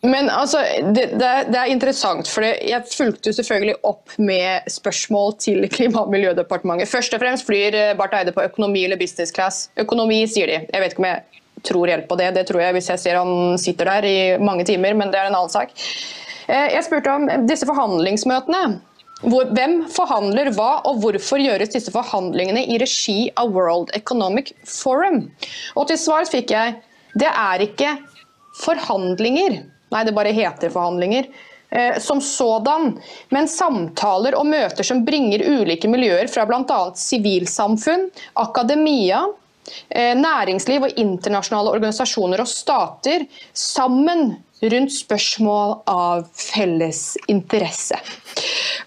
Men 0.02 0.30
altså, 0.32 0.62
det, 0.96 1.10
det, 1.20 1.28
er, 1.28 1.50
det, 1.52 1.58
er 1.60 1.74
interessant, 1.74 2.30
for 2.32 2.46
jeg 2.48 2.88
fulgte 2.88 3.34
selvfølgelig 3.36 3.76
opp 3.84 4.14
med 4.16 4.70
spørsmål 4.72 5.36
til 5.44 5.68
Klima- 5.68 6.06
og 6.06 6.14
miljødepartementet. 6.14 6.88
Først 6.88 7.18
og 7.18 7.20
fremst 7.20 7.48
flyr 7.48 7.76
eh, 7.76 7.92
Barth 8.00 8.16
Eide 8.16 8.32
på 8.36 8.46
økonomi 8.48 8.86
eller 8.88 9.00
business 9.02 9.36
class. 9.36 9.68
Økonomi, 9.80 10.22
sier 10.32 10.48
de. 10.48 10.62
Jeg 10.64 10.84
vet 10.86 10.96
ikke 10.96 11.04
om 11.04 11.10
jeg 11.10 11.44
tror 11.68 11.92
helt 11.92 12.08
på 12.08 12.16
det, 12.16 12.32
det 12.38 12.46
tror 12.48 12.64
jeg 12.64 12.78
hvis 12.78 12.88
jeg 12.94 13.04
ser 13.04 13.20
han 13.20 13.60
sitter 13.60 13.92
der 13.92 14.08
i 14.08 14.18
mange 14.40 14.64
timer, 14.64 14.96
men 14.96 15.12
det 15.12 15.20
er 15.20 15.28
en 15.28 15.36
annen 15.36 15.52
sak. 15.52 15.76
Jeg 16.48 16.82
spurte 16.88 17.12
om 17.12 17.28
disse 17.46 17.68
forhandlingsmøtene. 17.68 18.80
Hvem 19.20 19.82
forhandler 19.92 20.48
hva, 20.56 20.80
og 20.88 21.02
hvorfor 21.04 21.42
gjøres 21.44 21.74
disse 21.74 21.92
forhandlingene 21.92 22.62
i 22.72 22.78
regi 22.80 23.28
av 23.40 23.52
World 23.52 23.92
Economic 23.98 24.54
Forum? 24.64 25.26
Og 25.76 25.90
til 25.90 26.00
svar 26.00 26.30
fikk 26.30 26.54
jeg 26.56 26.78
det 27.20 27.28
er 27.28 27.66
ikke 27.66 27.98
forhandlinger. 28.62 29.60
Nei, 29.92 30.04
det 30.06 30.16
bare 30.16 30.32
heter 30.36 30.72
forhandlinger. 30.72 31.28
Eh, 31.70 32.00
som 32.02 32.22
sådan, 32.24 32.96
men 33.30 33.50
samtaler 33.50 34.38
og 34.40 34.48
møter 34.50 34.86
som 34.88 35.04
bringer 35.06 35.44
ulike 35.46 35.90
miljøer 35.92 36.30
fra 36.32 36.48
bl.a. 36.50 36.80
sivilsamfunn, 36.98 38.08
akademia, 38.42 39.26
næringsliv 39.94 40.88
og 40.88 41.02
internasjonale 41.02 41.74
organisasjoner 41.76 42.44
og 42.44 42.50
stater 42.52 43.26
sammen 43.54 44.38
rundt 44.60 44.94
spørsmål 44.94 45.76
av 45.88 46.26
felles 46.36 47.14
interesse. 47.32 47.98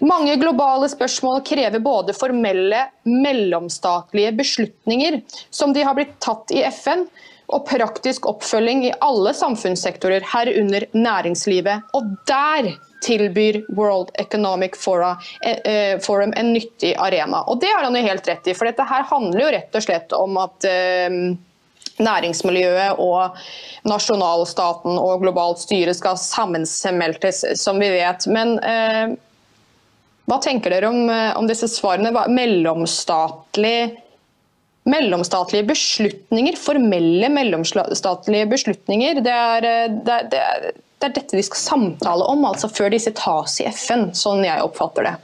Mange 0.03 0.35
globale 0.41 0.89
spørsmål 0.91 1.41
krever 1.47 1.81
både 1.83 2.15
formelle 2.17 2.85
mellomstatlige 3.07 4.33
beslutninger, 4.37 5.21
som 5.49 5.73
de 5.73 5.85
har 5.85 5.97
blitt 5.97 6.17
tatt 6.23 6.53
i 6.53 6.63
FN, 6.69 7.07
og 7.51 7.65
praktisk 7.67 8.27
oppfølging 8.29 8.85
i 8.87 8.93
alle 9.03 9.33
samfunnssektorer, 9.35 10.25
herunder 10.33 10.87
næringslivet. 10.95 11.89
Og 11.97 12.13
der 12.29 12.73
tilbyr 13.03 13.61
World 13.75 14.13
Economic 14.21 14.77
eh, 14.79 15.99
Forum 16.01 16.33
en 16.39 16.53
nyttig 16.53 16.93
arena. 16.95 17.43
Og 17.47 17.59
det 17.61 17.73
har 17.75 17.83
han 17.83 17.95
jo 17.99 18.05
helt 18.05 18.27
rett 18.27 18.47
i, 18.47 18.55
for 18.55 18.69
dette 18.69 18.85
her 18.87 19.03
handler 19.09 19.43
jo 19.43 19.55
rett 19.57 19.75
og 19.75 19.83
slett 19.83 20.15
om 20.15 20.39
at 20.39 20.69
næringsmiljøet 22.01 23.01
og 23.01 23.37
nasjonalstaten 23.87 24.97
og 24.97 25.21
globalt 25.23 25.61
styre 25.61 25.93
skal 25.95 26.17
sammensmeltes, 26.19 27.43
som 27.59 27.79
vi 27.81 27.91
vet. 27.93 28.27
Men 28.31 28.55
eh, 28.63 29.13
hva 30.29 30.39
tenker 30.43 30.73
dere 30.73 30.89
om, 30.89 31.03
eh, 31.11 31.31
om 31.37 31.49
disse 31.49 31.69
svarene? 31.71 32.13
Mellomstatlig, 32.31 33.77
mellomstatlige 34.89 35.67
beslutninger, 35.71 36.57
formelle 36.59 37.29
mellomstatlige 37.31 38.47
beslutninger, 38.51 39.21
det 39.23 39.35
er, 39.35 39.67
eh, 39.67 39.99
det, 40.07 40.17
det, 40.31 40.41
det 40.99 41.09
er 41.09 41.19
dette 41.19 41.37
de 41.39 41.45
skal 41.45 41.61
samtale 41.61 42.25
om, 42.31 42.43
altså 42.49 42.71
før 42.71 42.91
disse 42.93 43.13
tas 43.17 43.59
i 43.63 43.69
FN, 43.71 44.09
sånn 44.17 44.43
jeg 44.47 44.65
oppfatter 44.65 45.11
det. 45.11 45.15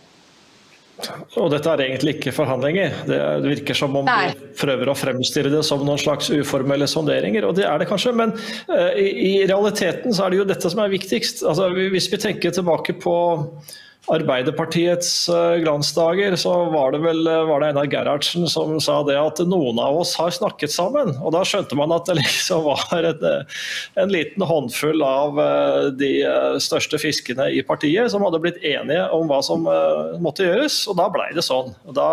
Og 1.39 1.48
dette 1.54 1.72
er 1.72 1.86
egentlig 1.86 2.18
ikke 2.18 2.34
forhandlinger. 2.36 2.96
Det 3.08 3.20
virker 3.46 3.78
som 3.78 3.94
om 3.96 4.08
Nei. 4.08 4.34
de 4.34 4.50
prøver 4.60 4.92
å 4.92 4.96
fremstille 4.98 5.51
det 5.54 5.62
som 5.68 5.84
noen 5.88 6.01
slags 6.01 6.28
uformelle 6.34 6.89
sonderinger, 6.92 7.48
og 7.48 7.56
det 7.60 7.68
er 7.70 7.80
det 7.80 7.88
kanskje. 7.88 8.12
Men 8.20 8.34
uh, 8.36 8.92
i, 9.00 9.08
i, 9.08 9.34
realiteten 9.48 10.16
så 10.16 10.25
er 10.25 10.34
det 10.34 10.42
jo 10.42 10.50
dette 10.50 10.72
som 10.72 10.84
er 10.84 10.92
viktigst. 10.92 11.46
Altså, 11.48 11.70
hvis 11.94 12.10
vi 12.12 12.20
tenker 12.20 12.56
tilbake 12.56 12.98
på 13.00 13.16
Arbeiderpartiets 14.08 15.29
eh, 15.29 15.56
glansdager, 15.62 16.36
så 16.36 16.53
var 16.65 16.91
det 16.91 17.01
vel 17.03 17.27
eh, 17.27 17.44
var 17.46 17.62
det 17.62 17.68
Einar 17.70 17.89
Gerhardsen 17.91 18.48
som 18.50 18.79
sa 18.82 19.01
det 19.06 19.18
at 19.20 19.41
noen 19.46 19.77
av 19.82 20.00
oss 20.01 20.15
har 20.18 20.32
snakket 20.34 20.74
sammen. 20.74 21.12
Og 21.20 21.34
da 21.36 21.44
skjønte 21.46 21.77
man 21.77 21.94
at 21.94 22.08
det 22.10 22.15
liksom 22.22 22.65
var 22.65 23.06
en, 23.12 23.27
eh, 23.29 23.62
en 24.01 24.13
liten 24.13 24.46
håndfull 24.50 25.03
av 25.06 25.38
de 26.00 26.12
største 26.63 26.98
fiskene 27.01 27.50
i 27.53 27.62
partiet 27.65 28.10
som 28.12 28.24
hadde 28.25 28.41
blitt 28.41 28.60
enige 28.65 29.06
om 29.15 29.29
hva 29.29 29.39
som 29.46 29.68
måtte 30.24 30.48
gjøres, 30.48 30.82
og 30.89 30.98
da 31.00 31.08
blei 31.13 31.29
det 31.36 31.46
sånn. 31.46 31.72
Da, 31.96 32.10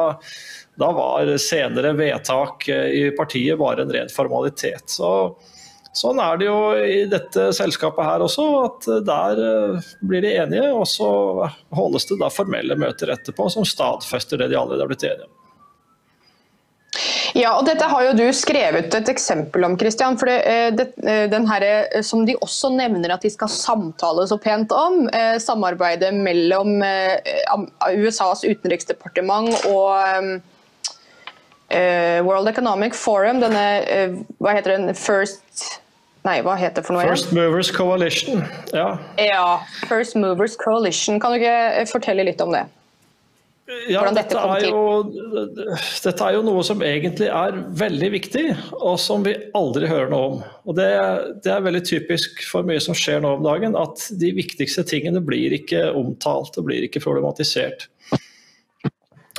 da 0.81 0.91
var 0.97 1.33
senere 1.41 1.95
vedtak 1.97 2.69
i 2.69 3.09
partiet 3.17 3.59
bare 3.61 3.87
en 3.87 3.95
ren 3.95 4.13
formalitet. 4.13 4.85
Så 4.93 5.11
Sånn 5.97 6.19
er 6.21 6.37
det 6.37 6.45
jo 6.45 6.59
i 6.77 7.05
dette 7.09 7.49
selskapet 7.57 8.05
her 8.05 8.21
også, 8.27 8.45
at 8.67 8.87
der 9.07 9.39
eh, 9.41 9.87
blir 10.05 10.21
de 10.27 10.35
enige. 10.43 10.69
Og 10.77 10.85
så 10.91 11.09
holdes 11.77 12.05
det 12.11 12.19
da 12.21 12.29
formelle 12.33 12.77
møter 12.77 13.15
etterpå 13.15 13.49
som 13.53 13.65
stadfester 13.65 14.43
det 14.43 14.51
de 14.53 14.59
allerede 14.61 14.85
har 14.85 14.91
blitt 14.93 15.07
enige 15.09 15.25
om. 15.25 15.33
Ja, 17.37 17.51
og 17.59 17.67
Dette 17.69 17.85
har 17.89 18.05
jo 18.07 18.13
du 18.17 18.25
skrevet 18.33 18.95
et 18.97 19.09
eksempel 19.13 19.65
om, 19.67 19.77
Christian. 19.81 20.19
for 20.21 20.29
det, 20.29 20.37
eh, 20.45 20.69
det, 20.77 20.87
eh, 21.05 21.31
den 21.33 21.49
her, 21.49 21.65
Som 22.03 22.27
de 22.27 22.37
også 22.45 22.71
nevner 22.77 23.13
at 23.13 23.23
de 23.23 23.31
skal 23.31 23.49
samtale 23.49 24.27
så 24.29 24.37
pent 24.41 24.73
om. 24.73 25.09
Samarbeidet 25.41 26.13
mellom 26.13 26.83
USAs 27.97 28.45
utenriksdepartement 28.45 29.65
og 29.73 30.41
World 32.29 32.49
Economic 32.49 32.95
Forum. 32.95 33.41
Denne 33.41 34.25
hva 34.39 34.53
heter 34.53 34.77
den, 34.77 34.95
First 34.95 35.81
Nei, 36.27 36.41
hva 36.43 36.57
heter 36.59 36.81
det 36.81 36.87
for 36.89 36.97
noe? 36.97 37.07
First 37.07 37.31
Movers 37.37 37.71
Coalition. 37.75 38.43
Ja. 38.75 38.97
ja. 39.21 39.45
First 39.87 40.17
Movers 40.19 40.57
Coalition. 40.59 41.21
Kan 41.23 41.35
du 41.35 41.43
ikke 41.43 41.55
eh, 41.77 41.87
fortelle 41.91 42.27
litt 42.27 42.43
om 42.43 42.55
det? 42.55 42.65
Ja, 43.91 44.05
dette, 44.15 44.31
dette, 44.31 44.39
er 44.39 44.69
jo, 44.69 44.83
dette, 46.05 46.13
er 46.23 46.37
jo, 46.37 46.43
noe 46.47 46.61
som 46.63 46.83
egentlig 46.87 47.27
er 47.35 47.57
veldig 47.75 48.11
viktig, 48.15 48.45
og 48.79 48.95
som 49.03 49.25
vi 49.27 49.33
aldri 49.59 49.89
hører 49.91 50.13
noe 50.13 50.29
om. 50.29 50.37
Og 50.71 50.77
det, 50.79 50.87
det, 51.43 51.51
er 51.51 51.65
veldig 51.67 51.83
typisk 51.89 52.45
for 52.47 52.67
mye 52.67 52.79
som 52.83 52.95
skjer 52.95 53.25
nå 53.25 53.33
om 53.41 53.43
dagen, 53.43 53.75
at 53.75 54.07
de 54.23 54.31
viktigste 54.39 54.87
tingene 54.87 55.23
blir 55.25 55.57
ikke 55.59 55.89
omtalt 55.99 56.55
og 56.61 56.69
blir 56.69 56.87
ikke 56.87 57.03
problematisert. 57.03 57.89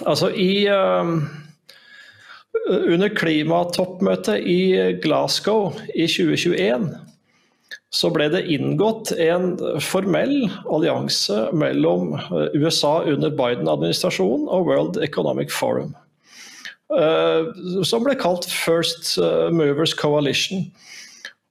Altså 0.04 0.32
i... 0.36 0.68
Uh, 0.68 1.44
under 2.68 3.12
klimatoppmøtet 3.14 4.44
i 4.48 4.62
Glasgow 5.04 5.72
i 5.96 6.08
2021 6.10 6.90
så 7.94 8.10
ble 8.12 8.28
det 8.34 8.44
inngått 8.52 9.14
en 9.16 9.54
formell 9.84 10.50
allianse 10.68 11.48
mellom 11.56 12.18
USA 12.58 13.00
under 13.08 13.32
Biden-administrasjonen 13.32 14.50
og 14.52 14.68
World 14.68 15.00
Economic 15.04 15.54
Forum. 15.56 15.94
Eh, 16.92 17.48
som 17.88 18.04
ble 18.04 18.16
kalt 18.20 18.48
First 18.52 19.16
Movers 19.56 19.96
Coalition. 19.96 20.68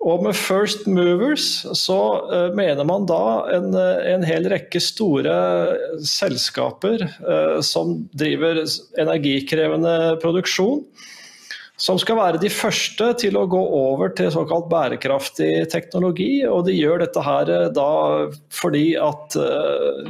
Og 0.04 0.22
med 0.22 0.36
First 0.36 0.84
Movers 0.86 1.64
så 1.78 1.98
uh, 2.28 2.54
mener 2.54 2.84
man 2.86 3.06
da 3.08 3.46
en, 3.56 3.72
en, 3.74 4.24
hel 4.28 4.46
rekke 4.52 4.80
store 4.82 5.34
selskaper 6.04 7.06
uh, 7.24 7.58
som 7.64 7.96
driver 8.12 8.60
energikrevende 9.00 10.16
produksjon. 10.22 10.84
Som 11.80 11.98
skal 12.00 12.16
være 12.16 12.40
de 12.40 12.48
første 12.52 13.10
til 13.20 13.36
å 13.36 13.48
gå 13.52 13.60
over 13.60 14.12
til 14.16 14.30
såkalt 14.32 14.68
bærekraftig 14.70 15.66
teknologi. 15.72 16.44
Og 16.48 16.64
de 16.68 16.76
gjør 16.76 17.02
dette 17.04 17.24
her 17.24 17.50
da 17.76 17.90
fordi 18.48 18.94
at 18.96 19.36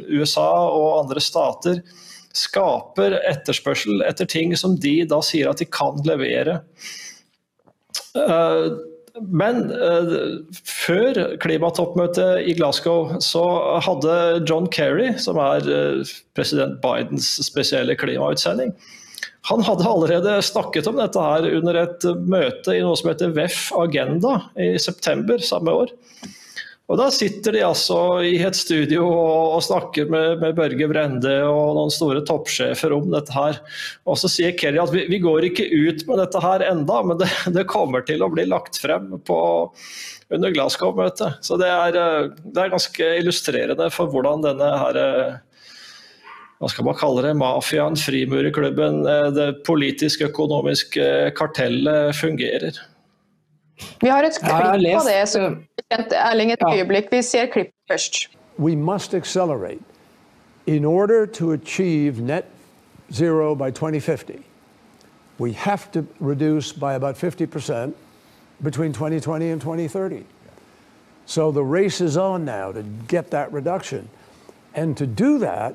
USA 0.06 0.50
og 0.70 1.00
andre 1.00 1.22
stater 1.24 1.80
skaper 2.36 3.16
etterspørsel 3.26 4.04
etter 4.06 4.28
ting 4.30 4.54
som 4.58 4.76
de 4.78 5.00
da 5.10 5.18
sier 5.24 5.50
at 5.50 5.62
de 5.62 5.66
kan 5.66 5.98
levere. 6.06 6.60
Uh, 8.14 8.76
men 9.20 9.70
uh, 9.72 10.42
før 10.66 11.36
klimatoppmøtet 11.42 12.46
i 12.48 12.56
Glasgow 12.58 13.16
så 13.24 13.44
hadde 13.84 14.44
John 14.48 14.68
Kerry, 14.72 15.12
som 15.22 15.40
er 15.40 15.66
uh, 15.70 16.14
president 16.36 16.78
Bidens 16.84 17.28
spesielle 17.46 17.96
klimautsending, 17.98 18.74
han 19.46 19.62
hadde 19.62 19.86
allerede 19.86 20.40
snakket 20.42 20.88
om 20.90 20.96
dette 20.98 21.22
her 21.22 21.44
under 21.54 21.76
et 21.84 22.06
møte 22.26 22.74
i 22.74 22.82
noe 22.82 22.96
som 22.98 23.12
heter 23.12 23.34
VEF 23.36 23.68
Agenda 23.78 24.40
i 24.58 24.72
september 24.82 25.38
samme 25.38 25.70
år. 25.84 25.92
Og 26.86 27.00
Da 27.00 27.08
sitter 27.10 27.56
de 27.56 27.64
altså 27.66 27.96
i 28.22 28.36
et 28.46 28.54
studio 28.54 29.08
og, 29.08 29.56
og 29.56 29.62
snakker 29.66 30.06
med, 30.10 30.36
med, 30.42 30.54
Børge 30.54 30.86
Brende 30.90 31.34
og 31.48 31.72
noen 31.74 31.90
store 31.90 32.22
toppsjefer 32.26 32.94
om 32.94 33.08
dette 33.10 33.34
her. 33.34 33.58
Og 34.06 34.20
så 34.20 34.30
sier 34.30 34.54
Kerry 34.58 34.78
at 34.78 34.92
vi, 34.94 35.02
vi 35.10 35.18
går 35.22 35.48
ikke 35.48 35.66
ut 35.66 36.04
med 36.06 36.22
dette 36.22 36.42
her 36.44 36.62
enda, 36.68 37.00
men 37.02 37.18
det, 37.18 37.30
det 37.56 37.66
kommer 37.72 38.06
til 38.06 38.22
å 38.22 38.30
bli 38.30 38.46
lagt 38.46 38.78
frem 38.78 39.16
på, 39.26 39.40
under 40.30 40.54
Glasgow-møtet. 40.54 41.42
Så 41.42 41.58
det 41.58 41.72
er, 41.72 41.98
det 41.98 42.54
er, 42.54 42.72
ganske 42.76 43.10
illustrerende 43.18 43.90
for 43.94 44.12
hvordan 44.12 44.46
denne 44.46 44.70
her 44.84 45.02
hva 46.56 46.70
skal 46.72 46.86
man 46.86 46.96
kalle 46.96 47.20
det, 47.26 47.34
mafiaen, 47.36 47.98
frimurerklubben, 48.00 49.02
det 49.36 49.48
politisk-økonomiske 49.66 51.34
kartellet 51.36 52.14
fungerer. 52.16 52.78
Vi 54.00 54.08
har 54.08 54.24
et 54.24 54.38
klipp 54.40 54.54
på 54.86 55.02
det. 55.10 55.26
som 55.28 55.58
Erling, 55.90 56.52
et 56.52 56.58
øyeblikk. 56.72 57.12
Vi 57.12 57.22
ser 57.22 57.46
klipp 57.46 57.68
først. 57.90 58.14
We 58.58 58.76
must 58.76 59.14
accelerate 59.14 59.82
in 60.66 60.84
order 60.84 61.26
to 61.26 61.52
achieve 61.52 62.20
net 62.20 62.44
zero 63.12 63.54
by 63.54 63.70
2050. 63.70 64.32
We 65.38 65.52
have 65.52 65.90
to 65.92 66.04
reduce 66.20 66.72
by 66.72 66.94
about 66.94 67.16
50% 67.16 67.94
between 68.62 68.92
2020 68.92 69.50
and 69.50 69.60
2030. 69.60 70.24
So 71.26 71.52
the 71.52 71.62
race 71.62 72.00
is 72.00 72.16
on 72.16 72.44
now 72.44 72.72
to 72.72 72.82
get 73.08 73.30
that 73.30 73.52
reduction. 73.52 74.08
And 74.74 74.96
to 74.96 75.06
do 75.06 75.38
that, 75.38 75.74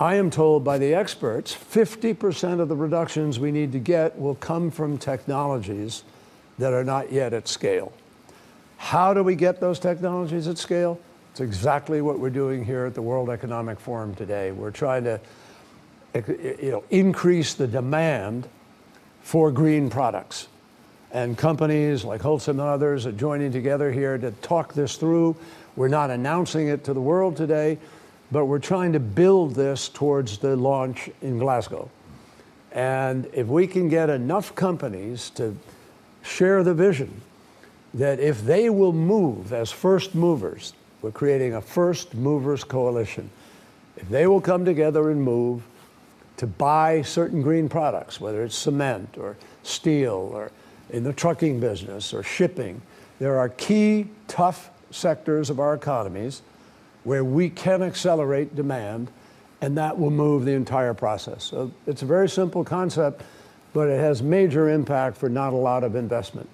I 0.00 0.14
am 0.18 0.30
told 0.30 0.64
by 0.64 0.78
the 0.78 0.94
experts 0.94 1.56
50% 1.74 2.60
of 2.60 2.68
the 2.68 2.76
reductions 2.76 3.40
we 3.40 3.50
need 3.50 3.72
to 3.72 3.80
get 3.80 4.18
will 4.18 4.36
come 4.36 4.70
from 4.70 4.98
technologies 4.98 6.04
that 6.58 6.72
are 6.72 6.84
not 6.84 7.12
yet 7.12 7.32
at 7.32 7.48
scale. 7.48 7.92
How 8.78 9.12
do 9.12 9.22
we 9.22 9.34
get 9.34 9.60
those 9.60 9.78
technologies 9.78 10.46
at 10.46 10.56
scale? 10.56 10.98
It's 11.32 11.40
exactly 11.40 12.00
what 12.00 12.18
we're 12.20 12.30
doing 12.30 12.64
here 12.64 12.86
at 12.86 12.94
the 12.94 13.02
World 13.02 13.28
Economic 13.28 13.78
Forum 13.78 14.14
today. 14.14 14.50
We're 14.52 14.70
trying 14.70 15.04
to 15.04 15.20
eh, 16.14 16.22
you 16.62 16.70
know, 16.70 16.84
increase 16.88 17.54
the 17.54 17.66
demand 17.66 18.48
for 19.20 19.50
green 19.50 19.90
products. 19.90 20.48
And 21.10 21.36
companies 21.36 22.04
like 22.04 22.22
Holcim 22.22 22.50
and 22.50 22.60
others 22.60 23.04
are 23.04 23.12
joining 23.12 23.52
together 23.52 23.92
here 23.92 24.16
to 24.16 24.30
talk 24.42 24.74
this 24.74 24.96
through. 24.96 25.36
We're 25.76 25.88
not 25.88 26.10
announcing 26.10 26.68
it 26.68 26.84
to 26.84 26.94
the 26.94 27.00
world 27.00 27.36
today, 27.36 27.78
but 28.30 28.46
we're 28.46 28.58
trying 28.58 28.92
to 28.92 29.00
build 29.00 29.54
this 29.54 29.88
towards 29.88 30.38
the 30.38 30.56
launch 30.56 31.10
in 31.20 31.38
Glasgow. 31.38 31.90
And 32.72 33.28
if 33.32 33.48
we 33.48 33.66
can 33.66 33.88
get 33.88 34.08
enough 34.08 34.54
companies 34.54 35.30
to 35.30 35.56
share 36.22 36.62
the 36.62 36.74
vision 36.74 37.22
that 37.94 38.20
if 38.20 38.44
they 38.44 38.70
will 38.70 38.92
move 38.92 39.52
as 39.52 39.70
first 39.70 40.14
movers, 40.14 40.72
we're 41.02 41.10
creating 41.10 41.54
a 41.54 41.60
first 41.60 42.14
movers 42.14 42.64
coalition. 42.64 43.30
If 43.96 44.08
they 44.08 44.26
will 44.26 44.40
come 44.40 44.64
together 44.64 45.10
and 45.10 45.22
move 45.22 45.62
to 46.38 46.46
buy 46.46 47.02
certain 47.02 47.42
green 47.42 47.68
products, 47.68 48.20
whether 48.20 48.44
it's 48.44 48.54
cement 48.54 49.16
or 49.18 49.36
steel 49.64 50.30
or 50.32 50.50
in 50.90 51.04
the 51.04 51.12
trucking 51.12 51.60
business 51.60 52.14
or 52.14 52.22
shipping. 52.22 52.80
There 53.18 53.38
are 53.38 53.48
key, 53.50 54.08
tough 54.28 54.70
sectors 54.90 55.50
of 55.50 55.60
our 55.60 55.74
economies 55.74 56.42
where 57.04 57.24
we 57.24 57.50
can 57.50 57.82
accelerate 57.82 58.54
demand, 58.54 59.10
and 59.60 59.76
that 59.76 59.98
will 59.98 60.10
move 60.10 60.44
the 60.44 60.52
entire 60.52 60.94
process. 60.94 61.44
So 61.44 61.72
it's 61.86 62.02
a 62.02 62.06
very 62.06 62.28
simple 62.28 62.64
concept, 62.64 63.22
but 63.72 63.88
it 63.88 63.98
has 63.98 64.22
major 64.22 64.68
impact 64.68 65.16
for 65.16 65.28
not 65.28 65.52
a 65.52 65.56
lot 65.56 65.84
of 65.84 65.96
investment. 65.96 66.48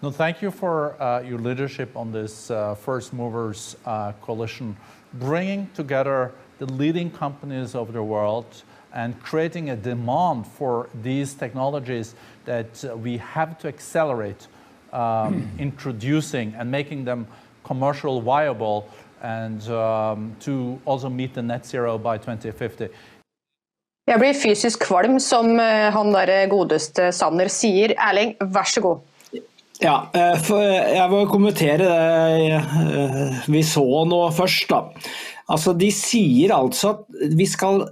No, 0.00 0.12
thank 0.12 0.42
you 0.42 0.52
for 0.52 0.94
uh, 1.02 1.22
your 1.22 1.40
leadership 1.40 1.96
on 1.96 2.12
this 2.12 2.52
uh, 2.52 2.76
First 2.76 3.12
Movers 3.12 3.74
uh, 3.84 4.12
Coalition, 4.22 4.76
bringing 5.14 5.68
together 5.74 6.30
the 6.58 6.66
leading 6.66 7.10
companies 7.10 7.74
of 7.74 7.92
the 7.92 8.02
world 8.02 8.62
and 8.94 9.20
creating 9.20 9.70
a 9.70 9.76
demand 9.76 10.46
for 10.46 10.88
these 11.02 11.34
technologies 11.34 12.14
that 12.44 12.84
uh, 12.84 12.96
we 12.96 13.16
have 13.16 13.58
to 13.58 13.66
accelerate 13.66 14.46
um, 14.92 15.50
introducing 15.58 16.54
and 16.54 16.70
making 16.70 17.04
them 17.04 17.26
commercial 17.64 18.20
viable 18.20 18.88
and 19.20 19.68
um, 19.68 20.36
to 20.38 20.80
also 20.84 21.08
meet 21.08 21.34
the 21.34 21.42
net 21.42 21.66
zero 21.66 21.98
by 21.98 22.16
2050. 22.18 22.88
Jeg 24.08 24.22
blir 24.22 24.32
fysisk 24.32 24.86
kvalm, 24.86 25.18
som 25.20 25.58
eh, 25.60 25.90
han 25.92 26.14
der 26.14 26.46
godeste 26.48 27.10
Sanner 27.12 27.50
sier. 27.52 27.92
Erling, 27.98 28.36
vær 28.40 28.64
så 28.64 28.80
god. 28.80 29.07
Ja, 29.78 30.08
eh, 30.10 30.48
jeg 30.96 31.10
må 31.12 31.22
kommentere 31.30 31.86
det 31.86 32.54
eh, 32.58 33.42
vi 33.46 33.62
så 33.66 33.84
nå 34.10 34.24
først. 34.34 34.66
da. 34.72 34.80
Altså, 35.48 35.74
De 35.78 35.90
sier 35.94 36.54
altså 36.54 36.96
at 36.96 37.34
vi 37.38 37.46
skal 37.46 37.84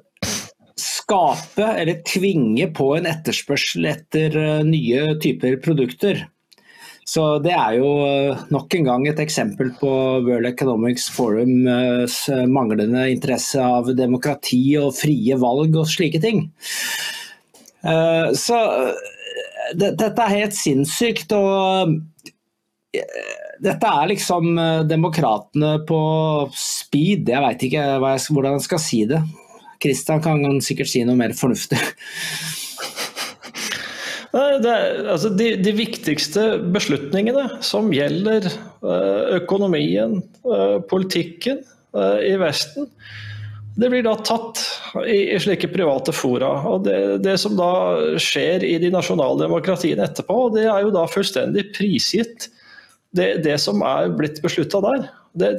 skape 0.76 1.62
eller 1.62 2.02
tvinge 2.04 2.66
på 2.74 2.90
en 2.96 3.06
etterspørsel 3.08 3.86
etter 3.92 4.34
nye 4.66 5.14
typer 5.22 5.60
produkter. 5.62 6.26
Så 7.06 7.38
Det 7.38 7.54
er 7.54 7.76
jo 7.78 7.90
nok 8.50 8.74
en 8.74 8.88
gang 8.88 9.06
et 9.06 9.20
eksempel 9.22 9.70
på 9.78 9.90
World 10.26 10.48
Economics 10.50 11.06
Forums 11.14 12.16
manglende 12.50 13.06
interesse 13.12 13.62
av 13.62 13.92
demokrati 13.94 14.74
og 14.80 14.90
frie 14.98 15.38
valg 15.38 15.78
og 15.78 15.86
slike 15.86 16.18
ting. 16.24 16.48
Så 17.86 18.58
dette 19.74 20.12
er 20.12 20.36
helt 20.36 20.54
sinnssykt. 20.56 21.32
og 21.36 21.96
dette 23.60 23.88
er 23.88 24.08
liksom 24.12 24.54
demokratene 24.88 25.74
på 25.88 26.00
speed. 26.56 27.28
Jeg 27.32 27.44
veit 27.44 27.66
ikke 27.66 27.86
hvordan 28.00 28.56
jeg 28.56 28.66
skal 28.68 28.80
si 28.80 29.02
det. 29.08 29.20
Kristian 29.82 30.22
kan 30.24 30.60
sikkert 30.64 30.90
si 30.92 31.02
noe 31.04 31.18
mer 31.18 31.34
fornuftig. 31.36 31.80
Det, 34.36 34.72
altså 35.08 35.30
de, 35.32 35.52
de, 35.64 35.72
viktigste 35.72 36.42
beslutningene 36.74 37.46
som 37.64 37.86
gjelder 37.94 38.48
eh, 38.50 39.36
økonomien, 39.38 40.18
eh, 40.44 40.74
politikken 40.90 41.62
eh, 41.96 42.18
i 42.26 42.34
Vesten, 42.40 42.90
det 43.76 43.90
blir 43.92 44.04
da 44.06 44.14
tatt 44.24 44.62
i, 45.04 45.36
slike 45.40 45.68
private 45.68 46.12
fora. 46.16 46.52
og 46.68 46.86
det, 46.86 47.18
det, 47.24 47.36
som 47.42 47.58
da 47.58 47.70
skjer 48.20 48.64
i 48.64 48.78
de 48.80 48.90
nasjonale 48.92 49.42
demokratiene 49.44 50.06
etterpå, 50.08 50.38
det 50.56 50.64
er 50.64 50.86
jo 50.86 50.94
da 50.94 51.04
fullstendig 51.10 51.68
prisgitt 51.76 52.48
det, 53.16 53.42
det 53.44 53.58
som 53.60 53.84
er 53.84 54.08
blitt 54.16 54.40
beslutta 54.44 54.80
der. 54.84 55.06
Det, 55.36 55.52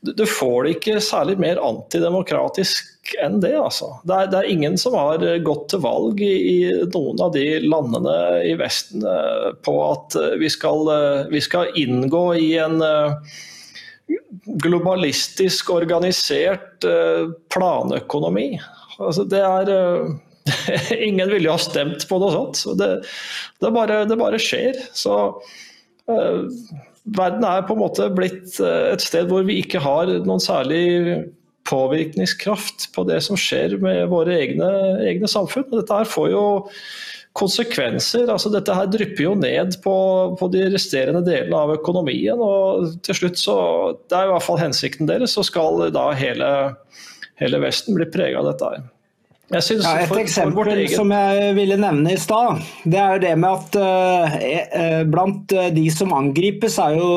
du 0.00 0.26
får 0.28 0.64
det 0.64 0.74
ikke 0.76 1.00
særlig 1.00 1.38
mer 1.40 1.60
antidemokratisk 1.64 3.14
enn 3.22 3.40
det. 3.40 3.54
Altså. 3.56 3.94
Det, 4.04 4.16
er, 4.16 4.36
er 4.36 4.52
ingen 4.52 4.76
som 4.80 4.96
har 4.98 5.24
gått 5.46 5.70
til 5.72 5.82
valg 5.84 6.20
i, 6.20 6.34
i, 6.36 6.58
noen 6.92 7.22
av 7.22 7.32
de 7.36 7.46
landene 7.64 8.16
i 8.44 8.54
Vesten 8.60 9.04
eh, 9.08 9.50
på 9.64 9.76
at 9.88 10.16
vi 10.40 10.50
skal, 10.52 10.84
eh, 10.92 11.26
vi 11.32 11.40
skal 11.44 11.72
inngå 11.80 12.26
i 12.40 12.50
en 12.60 12.80
eh, 12.84 13.36
globalistisk 14.62 15.70
organisert 15.74 16.84
planøkonomi. 17.52 18.48
Altså, 19.00 19.24
det 19.28 19.42
er 19.42 19.72
Ingen 21.08 21.30
ville 21.30 21.50
ha 21.50 21.58
stemt 21.60 22.06
på 22.08 22.18
noe 22.22 22.34
sånt. 22.34 22.60
Så 22.60 22.74
det, 22.78 22.90
det, 23.62 23.72
bare, 23.74 24.04
det 24.08 24.18
bare 24.20 24.40
skjer. 24.42 24.78
Så 24.96 25.16
uh, 26.10 26.42
verden 27.16 27.46
er 27.46 27.66
på 27.66 27.76
en 27.76 27.82
måte 27.82 28.08
blitt 28.14 28.58
eh, 28.62 28.92
et 28.92 29.02
sted 29.04 29.28
hvor 29.30 29.46
vi 29.46 29.60
ikke 29.62 29.82
har 29.82 30.10
noen 30.26 30.42
særlig 30.42 31.26
påvirkningskraft 31.66 32.88
på 32.94 33.04
det 33.08 33.20
som 33.26 33.38
skjer 33.38 33.76
med 33.82 34.06
våre 34.10 34.34
egne, 34.38 34.70
egne 35.06 35.30
samfunn. 35.30 35.68
Dette 35.72 36.00
her 36.00 36.08
får 36.08 36.30
jo 36.32 36.44
konsekvenser. 37.36 38.30
altså 38.32 38.50
Dette 38.52 38.74
her 38.74 38.88
drypper 38.90 39.28
jo 39.28 39.34
ned 39.38 39.78
på, 39.84 39.94
på, 40.40 40.50
de 40.52 40.66
resterende 40.72 41.22
delene 41.26 41.62
av 41.62 41.76
økonomien. 41.76 42.40
og 42.40 42.98
til 43.06 43.20
slutt 43.20 43.40
så, 43.40 43.56
Det 44.08 44.18
er 44.18 44.28
i 44.28 44.34
hvert 44.34 44.46
fall 44.46 44.60
hensikten 44.62 45.08
deres, 45.10 45.36
så 45.36 45.44
skal 45.46 45.88
da 45.94 46.10
hele, 46.16 46.50
hele 47.40 47.62
Vesten 47.64 47.98
bli 47.98 48.08
prega 48.12 48.42
av 48.42 48.52
dette. 48.52 48.74
her. 48.74 48.92
Ja, 49.46 49.60
et 49.60 50.08
for, 50.10 50.18
eksempel 50.18 50.56
for 50.58 50.72
egen... 50.74 50.90
som 50.90 51.12
jeg 51.14 51.52
ville 51.54 51.76
nevne 51.78 52.16
i 52.16 52.18
stad, 52.18 52.64
det 52.82 52.98
er 52.98 53.20
det 53.22 53.34
med 53.38 53.52
at 53.52 53.76
eh, 53.78 55.02
blant 55.06 55.54
de 55.76 55.84
som 55.94 56.10
angripes, 56.16 56.80
er 56.82 56.96
jo 56.98 57.12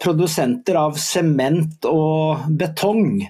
produsenter 0.00 0.78
av 0.80 0.96
sement 0.96 1.84
og 1.90 2.46
betong. 2.56 3.26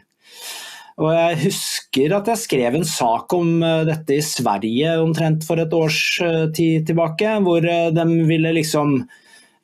Og 0.96 1.12
Jeg 1.12 1.38
husker 1.42 2.14
at 2.16 2.28
jeg 2.32 2.40
skrev 2.40 2.76
en 2.78 2.86
sak 2.88 3.32
om 3.36 3.60
dette 3.84 4.16
i 4.16 4.24
Sverige 4.24 4.94
omtrent 5.02 5.44
for 5.44 5.60
et 5.60 5.74
års 5.76 6.00
tid 6.56 6.86
tilbake. 6.88 7.34
Hvor 7.44 7.60
de 7.60 8.06
ville 8.28 8.54
liksom 8.56 9.02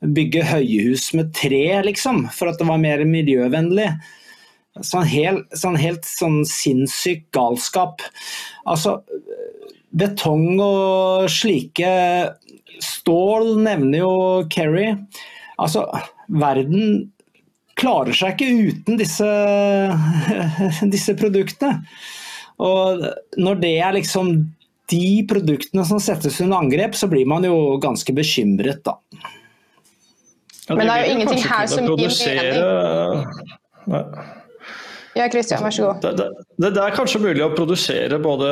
bygge 0.03 0.43
høyhus 0.45 1.13
med 1.17 1.31
tre, 1.37 1.81
liksom, 1.87 2.27
for 2.35 2.51
at 2.51 2.59
det 2.61 2.67
var 2.69 2.81
mer 2.83 3.05
miljøvennlig. 3.09 3.89
Sånn, 4.81 5.05
hel, 5.09 5.43
sånn 5.57 5.77
helt 5.81 6.07
sånn 6.09 6.43
sinnssyk 6.49 7.27
galskap. 7.37 8.03
Altså, 8.69 8.99
betong 9.93 10.61
og 10.65 11.29
slike 11.33 11.93
Stål 12.83 13.61
nevner 13.63 14.01
jo 14.01 14.15
Kerry. 14.51 14.89
Altså, 15.61 15.85
verden 16.33 17.12
klarer 17.83 18.17
seg 18.17 18.35
ikke 18.37 18.71
uten 18.71 18.99
disse, 19.01 19.29
disse 20.95 21.15
produktene. 21.19 21.83
Og 22.63 23.03
når 23.41 23.63
det 23.63 23.77
er 23.83 23.97
liksom 23.99 24.35
de 24.93 25.07
produktene 25.29 25.85
som 25.89 26.01
settes 26.03 26.41
under 26.45 26.63
angrep, 26.63 26.95
så 26.99 27.09
blir 27.11 27.27
man 27.29 27.47
jo 27.47 27.79
ganske 27.83 28.15
bekymret, 28.15 28.83
da. 28.87 28.99
Ja, 30.69 30.77
Men 30.77 30.87
det 30.87 30.93
er 30.93 31.01
jo 31.03 31.15
ingenting 31.17 31.43
her 31.43 31.67
som 31.71 31.89
gir 31.97 32.13
mening. 33.89 34.39
Ja, 35.13 35.27
Kristian, 35.29 35.61
vær 35.61 35.75
så 35.75 35.89
god. 35.91 36.05
Det, 36.05 36.27
det, 36.57 36.71
det, 36.73 36.81
er 36.81 36.95
kanskje 36.97 37.21
mulig 37.21 37.43
å 37.45 37.53
produsere 37.53 38.17
både 38.23 38.49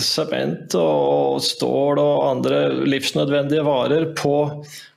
sement 0.00 0.72
og 0.78 1.42
stål 1.44 2.00
og 2.00 2.22
andre 2.30 2.60
livsnødvendige 2.88 3.64
varer 3.66 4.08
på 4.16 4.36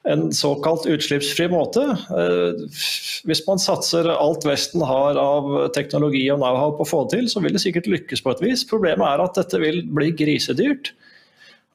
en 0.10 0.30
såkalt 0.34 0.88
utslippsfri 0.90 1.50
måte. 1.52 1.84
Eh, 2.16 2.64
hvis 3.28 3.44
man 3.48 3.62
satser 3.62 4.08
alt 4.14 4.48
Vesten 4.48 4.86
har 4.88 5.20
av 5.20 5.52
teknologi 5.76 6.24
og 6.32 6.40
know-how 6.40 6.78
på 6.78 6.88
å 6.88 6.92
få 6.94 7.04
det 7.06 7.20
til, 7.20 7.30
så 7.34 7.44
vil 7.44 7.58
det 7.58 7.64
sikkert 7.66 7.92
lykkes 7.92 8.24
på 8.24 8.34
et 8.34 8.46
vis. 8.48 8.66
Problemet 8.70 9.06
er 9.06 9.26
at 9.26 9.38
dette 9.38 9.62
vil 9.62 9.84
bli 9.92 10.14
grisedyrt. 10.16 10.94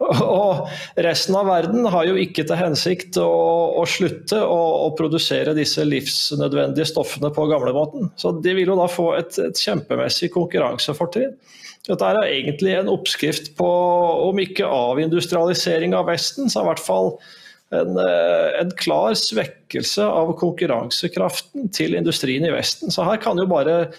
Og 0.04 0.66
resten 1.00 1.37
av 1.38 1.46
verden 1.48 1.87
har 1.88 2.04
jo 2.04 2.18
ikke 2.20 2.44
til 2.44 2.59
hensikt 2.61 3.16
å, 3.20 3.28
å 3.80 3.85
slutte 3.88 4.42
å, 4.44 4.59
å, 4.85 4.90
produsere 4.98 5.54
disse 5.56 5.85
livsnødvendige 5.88 6.88
stoffene 6.90 7.30
på 7.32 7.46
gamlemåten. 7.48 8.11
Så 8.20 8.35
de 8.44 8.52
vil 8.59 8.68
jo 8.74 8.76
da 8.76 8.90
få 8.92 9.14
et, 9.16 9.38
et 9.40 9.56
kjempemessig 9.56 10.30
konkurransefortrinn. 10.37 11.32
Dette 11.87 12.11
er 12.11 12.20
egentlig 12.26 12.74
en 12.76 12.90
oppskrift 12.92 13.52
på, 13.56 13.70
om 14.26 14.38
ikke 14.42 14.68
avindustrialisering 14.68 15.94
av 15.96 16.09
Vesten, 16.11 16.50
så 16.50 16.64
i 16.64 16.68
hvert 16.68 16.82
fall 16.82 17.12
en, 17.74 17.96
eh, 17.98 18.48
en, 18.61 18.72
klar 18.78 19.14
svekkelse 19.18 20.04
av 20.04 20.32
konkurransekraften 20.40 21.70
til 21.74 21.96
industrien 21.98 22.44
i 22.46 22.52
Vesten. 22.54 22.92
Så 22.94 23.06
her 23.06 23.22
kan 23.22 23.38
jo 23.38 23.46
bare 23.50 23.94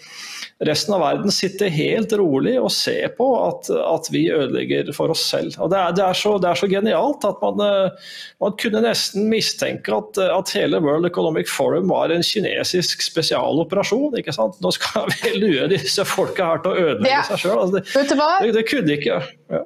resten 0.64 0.94
av 0.94 1.00
verden 1.00 1.30
sitter 1.30 1.70
helt 1.70 2.12
rolig 2.18 2.56
og 2.58 2.70
ser 2.74 3.12
på 3.18 3.26
at, 3.44 3.68
at 3.70 4.08
vi 4.10 4.24
ødelegger 4.34 4.90
for 4.96 5.12
oss 5.14 5.22
selv. 5.30 5.54
Og 5.62 5.70
Det 5.70 5.78
er, 5.78 5.94
det 5.94 6.04
er, 6.04 6.18
så, 6.18 6.34
det 6.42 6.50
er 6.50 6.58
så, 6.58 6.68
genialt 6.70 7.26
at 7.28 7.38
man, 7.44 7.62
eh, 7.62 8.10
man, 8.42 8.56
kunne 8.58 8.82
nesten 8.82 9.28
mistenke 9.30 9.94
at, 9.94 10.18
at, 10.24 10.52
hele 10.58 10.82
World 10.82 11.06
Economic 11.06 11.50
Forum 11.52 11.92
var 11.92 12.10
en 12.14 12.26
kinesisk 12.26 13.04
spesialoperasjon. 13.06 14.18
ikke 14.18 14.34
sant? 14.34 14.58
Nå 14.64 14.74
skal 14.74 15.06
vi 15.14 15.36
lure 15.38 15.70
disse 15.70 16.06
folka 16.08 16.52
her 16.52 16.62
til 16.64 16.74
å 16.74 16.86
ødelegge 16.92 17.24
seg 17.30 17.44
sjøl. 17.44 17.58
Altså, 17.62 17.84
det, 17.84 18.54
det, 18.58 18.68
kunne 18.68 18.98
ikke. 18.98 19.22
Ja. 19.54 19.64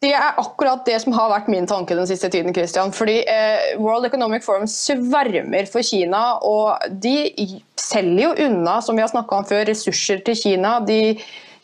Det 0.00 0.12
er 0.14 0.38
akkurat 0.40 0.84
det 0.86 0.96
som 1.02 1.14
har 1.16 1.30
vært 1.32 1.48
min 1.52 1.66
tanke 1.68 1.96
den 1.98 2.06
siste 2.08 2.30
tiden. 2.32 2.54
Christian. 2.54 2.92
Fordi 2.94 3.18
eh, 3.28 3.72
World 3.82 4.06
Economic 4.08 4.44
Forum 4.46 4.68
svermer 4.70 5.66
for 5.70 5.84
Kina, 5.84 6.38
og 6.46 6.78
de 7.02 7.32
selger 7.80 8.22
jo 8.28 8.46
unna 8.46 8.78
som 8.84 8.96
vi 8.96 9.04
har 9.04 9.12
om 9.12 9.48
før, 9.48 9.66
ressurser 9.68 10.22
til 10.24 10.38
Kina. 10.38 10.78
De 10.86 11.18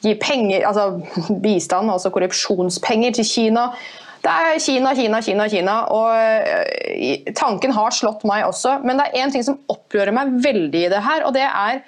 gir 0.05 0.19
penger, 0.21 0.67
altså 0.67 1.01
bistand, 1.45 1.91
altså 1.91 2.11
korrupsjonspenger 2.15 3.17
til 3.19 3.29
Kina. 3.29 3.71
Det 4.25 4.35
er 4.35 4.59
Kina, 4.61 4.95
Kina, 4.99 5.21
Kina, 5.23 5.49
Kina. 5.49 5.79
Og 5.95 6.11
eh, 6.19 7.33
tanken 7.39 7.73
har 7.73 7.95
slått 7.95 8.27
meg 8.29 8.45
også. 8.49 8.81
Men 8.85 8.99
det 8.99 9.09
er 9.09 9.23
én 9.23 9.33
ting 9.33 9.47
som 9.47 9.61
opprører 9.71 10.13
meg 10.15 10.37
veldig 10.45 10.85
i 10.89 10.93
det 10.93 11.05
her, 11.07 11.25
og 11.25 11.35
det 11.39 11.47
er 11.47 11.81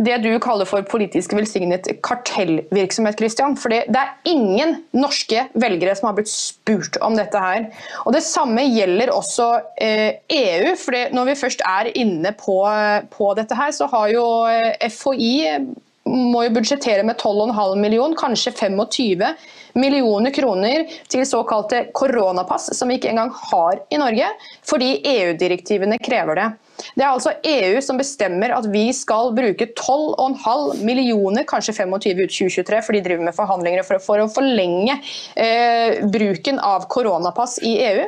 det 0.00 0.16
du 0.24 0.30
kaller 0.42 0.68
for 0.68 0.84
politisk 0.88 1.34
velsignet 1.36 1.88
kartellvirksomhet. 2.04 3.18
Christian. 3.18 3.56
For 3.60 3.72
det 3.72 3.84
er 3.98 4.14
ingen 4.28 4.78
norske 4.96 5.46
velgere 5.52 5.94
som 5.98 6.08
har 6.08 6.16
blitt 6.16 6.32
spurt 6.32 6.96
om 7.04 7.16
dette 7.18 7.38
her. 7.38 7.68
Og 8.06 8.16
Det 8.16 8.24
samme 8.24 8.64
gjelder 8.66 9.12
også 9.12 9.48
eh, 9.76 10.18
EU. 10.32 10.74
for 10.80 10.96
Når 11.12 11.30
vi 11.30 11.38
først 11.44 11.64
er 11.68 11.92
inne 11.94 12.32
på, 12.32 12.58
på 13.12 13.32
dette 13.38 13.56
her, 13.58 13.70
så 13.70 13.88
har 13.92 14.12
jo 14.14 14.26
eh, 14.48 14.88
FHI 14.88 15.32
må 16.12 16.42
jo 16.46 16.54
budsjettere 16.56 17.04
med 17.06 17.20
12,5 17.20 17.76
millioner, 17.78 18.16
kanskje 18.18 18.52
25 18.58 19.22
millioner 19.78 20.34
kroner 20.34 20.84
til 21.10 21.22
såkalte 21.28 21.84
koronapass, 21.94 22.72
som 22.76 22.90
vi 22.90 22.98
ikke 22.98 23.12
engang 23.12 23.30
har 23.52 23.78
i 23.92 24.00
Norge, 24.02 24.32
fordi 24.66 24.96
EU-direktivene 25.06 26.00
krever 26.02 26.40
det. 26.40 26.48
Det 26.94 27.04
er 27.04 27.10
altså 27.10 27.34
EU 27.46 27.80
som 27.84 27.98
bestemmer 28.00 28.54
at 28.56 28.68
vi 28.72 28.88
skal 28.96 29.32
bruke 29.36 29.70
12,5 29.78 30.82
millioner, 30.86 31.46
kanskje 31.48 31.74
25 31.82 32.22
ut 32.22 32.36
2023, 32.36 32.82
for 32.86 32.96
de 32.96 33.02
driver 33.04 33.26
med 33.28 33.36
forhandlinger 33.36 33.86
for, 33.86 34.02
for 34.02 34.22
å 34.22 34.30
forlenge 34.32 34.98
eh, 35.36 36.02
bruken 36.12 36.60
av 36.62 36.88
koronapass 36.92 37.58
i 37.62 37.76
EU. 37.86 38.06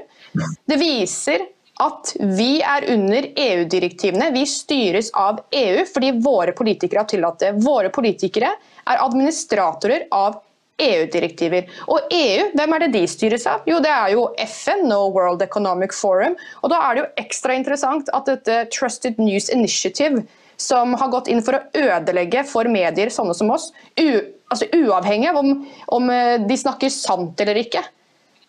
Det 0.67 0.81
viser 0.81 1.47
at 1.83 2.13
vi 2.39 2.61
er 2.63 2.87
under 2.95 3.27
EU-direktivene. 3.35 4.31
Vi 4.35 4.45
styres 4.47 5.11
av 5.19 5.41
EU 5.51 5.83
fordi 5.91 6.13
våre 6.23 6.55
politikere 6.57 7.03
har 7.03 7.11
tillatt 7.11 7.41
det. 7.43 7.55
Våre 7.65 7.91
politikere 7.95 8.53
er 8.85 9.03
administratorer 9.03 10.07
av 10.15 10.39
EU-direktiver. 10.83 11.69
Og 11.87 12.13
EU, 12.15 12.49
hvem 12.57 12.75
er 12.75 12.85
det 12.85 12.93
de 12.97 13.05
styres 13.11 13.47
av? 13.51 13.63
Jo, 13.69 13.79
det 13.85 13.93
er 13.93 14.15
jo 14.15 14.27
FN, 14.43 14.87
No 14.91 15.07
World 15.15 15.45
Economic 15.45 15.95
Forum. 15.95 16.35
Og 16.63 16.73
da 16.73 16.81
er 16.83 16.95
det 16.95 17.05
jo 17.05 17.11
ekstra 17.25 17.55
interessant 17.59 18.11
at 18.17 18.31
dette 18.31 18.65
Trusted 18.75 19.21
News 19.23 19.51
Initiative, 19.55 20.25
som 20.57 20.95
har 20.99 21.11
gått 21.13 21.31
inn 21.31 21.43
for 21.45 21.59
å 21.59 21.65
ødelegge 21.75 22.45
for 22.47 22.71
medier 22.71 23.11
sånne 23.11 23.35
som 23.35 23.51
oss, 23.55 23.71
altså 23.99 24.69
uavhengig 24.75 25.31
av 25.31 25.41
om, 25.41 25.57
om 25.97 26.11
eh, 26.15 26.37
de 26.47 26.59
snakker 26.59 26.93
sant 26.95 27.41
eller 27.43 27.59
ikke, 27.65 27.83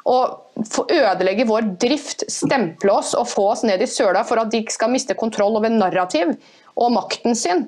og 0.05 0.85
ødelegge 0.93 1.47
vår 1.49 1.71
drift, 1.81 2.27
stemple 2.29 2.93
oss 2.93 3.15
og 3.17 3.25
få 3.31 3.47
oss 3.55 3.63
ned 3.65 3.81
i 3.81 3.89
søla 3.89 4.21
for 4.27 4.37
at 4.37 4.51
de 4.53 4.61
ikke 4.61 4.75
skal 4.75 4.93
miste 4.93 5.17
kontroll 5.17 5.57
over 5.57 5.73
narrativ 5.73 6.35
og 6.77 6.93
makten 6.93 7.33
sin. 7.37 7.65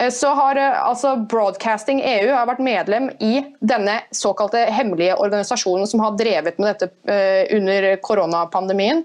Eh, 0.00 0.10
så 0.10 0.28
har 0.28 0.56
eh, 0.56 0.86
altså 0.88 1.16
Broadcasting 1.16 2.00
EU 2.04 2.32
har 2.32 2.48
vært 2.48 2.62
medlem 2.64 3.10
i 3.20 3.42
denne 3.60 4.00
såkalte 4.16 4.64
hemmelige 4.72 5.18
organisasjonen 5.20 5.88
som 5.90 6.00
har 6.04 6.16
drevet 6.18 6.60
med 6.60 6.72
dette 6.72 6.90
eh, 7.12 7.44
under 7.56 7.92
koronapandemien. 8.04 9.04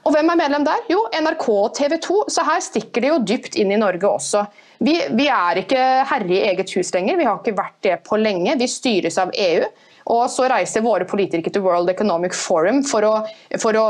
Og 0.00 0.14
hvem 0.14 0.32
er 0.32 0.40
medlem 0.40 0.64
der? 0.64 0.84
Jo, 0.88 1.02
NRK 1.12 1.46
og 1.52 1.74
TV 1.76 1.98
2. 2.00 2.18
Så 2.32 2.44
her 2.44 2.62
stikker 2.64 3.04
det 3.04 3.10
jo 3.10 3.20
dypt 3.32 3.56
inn 3.60 3.72
i 3.72 3.80
Norge 3.80 4.08
også. 4.08 4.46
Vi, 4.80 4.94
vi 5.12 5.26
er 5.28 5.60
ikke 5.60 5.82
herre 6.08 6.32
i 6.32 6.40
eget 6.48 6.72
hus 6.72 6.88
lenger, 6.94 7.18
vi 7.20 7.26
har 7.28 7.36
ikke 7.36 7.58
vært 7.58 7.76
det 7.84 7.98
på 8.08 8.16
lenge. 8.16 8.56
Vi 8.56 8.68
styres 8.68 9.20
av 9.20 9.32
EU. 9.36 9.68
Og 10.10 10.24
så 10.32 10.48
reiser 10.48 10.82
våre 10.82 11.04
politikere 11.06 11.52
til 11.52 11.62
World 11.62 11.92
Economic 11.92 12.32
Forum 12.34 12.80
for 12.88 13.04
å, 13.04 13.12
for 13.60 13.76
å 13.76 13.86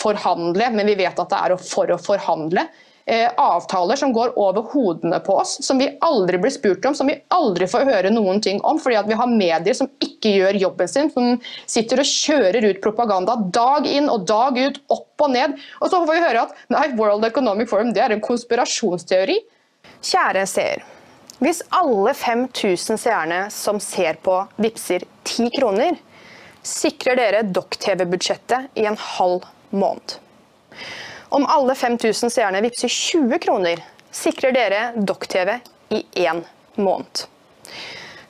forhandle, 0.00 0.72
men 0.74 0.88
vi 0.88 0.96
vet 0.98 1.20
at 1.20 1.30
det 1.30 1.42
er 1.44 1.54
for 1.60 1.92
å 1.92 2.00
forhandle. 2.00 2.64
Eh, 3.08 3.30
avtaler 3.36 3.96
som 3.96 4.12
går 4.12 4.32
over 4.38 4.62
hodene 4.72 5.20
på 5.20 5.36
oss, 5.38 5.66
som 5.66 5.78
vi 5.78 5.86
aldri 6.00 6.40
blir 6.42 6.50
spurt 6.50 6.84
om, 6.88 6.94
som 6.94 7.06
vi 7.06 7.14
aldri 7.30 7.68
får 7.70 7.84
høre 7.86 8.10
noen 8.10 8.40
ting 8.42 8.58
om, 8.66 8.80
fordi 8.82 8.98
vi 9.06 9.18
har 9.20 9.30
medier 9.30 9.76
som 9.78 9.86
ikke 10.02 10.32
gjør 10.32 10.58
jobben 10.58 10.90
sin, 10.90 11.12
som 11.14 11.36
sitter 11.70 12.02
og 12.02 12.10
kjører 12.10 12.66
ut 12.66 12.80
propaganda 12.82 13.36
dag 13.54 13.86
inn 13.86 14.10
og 14.10 14.26
dag 14.26 14.58
ut, 14.58 14.82
opp 14.90 15.22
og 15.22 15.30
ned. 15.36 15.54
Og 15.78 15.86
så 15.86 16.02
får 16.02 16.10
vi 16.16 16.24
høre 16.24 16.42
at 16.48 16.66
nei, 16.74 16.88
World 16.98 17.30
Economic 17.30 17.70
Forum 17.70 17.94
det 17.94 18.02
er 18.02 18.16
en 18.16 18.26
konspirasjonsteori. 18.26 19.38
Kjære 20.02 20.46
seer. 20.50 20.82
Hvis 21.38 21.62
alle 21.78 22.10
5000 22.10 22.98
seerne 22.98 23.44
som 23.54 23.78
ser 23.78 24.18
på, 24.18 24.40
vippser 24.58 25.06
10 25.22 25.54
kroner, 25.54 25.94
sikrer 26.66 27.22
dere 27.22 27.46
Dokk-TV-budsjettet 27.54 28.74
i 28.82 28.90
en 28.90 28.98
halv 29.14 29.46
måned. 29.70 30.18
Om 31.28 31.46
alle 31.46 31.74
5000 31.74 32.30
seerne 32.30 32.60
vippser 32.60 32.88
20 32.88 33.38
kroner, 33.38 33.84
sikrer 34.10 34.52
dere 34.54 34.82
Dokk-TV 34.96 35.58
i 35.88 36.04
én 36.14 36.44
måned. 36.74 37.26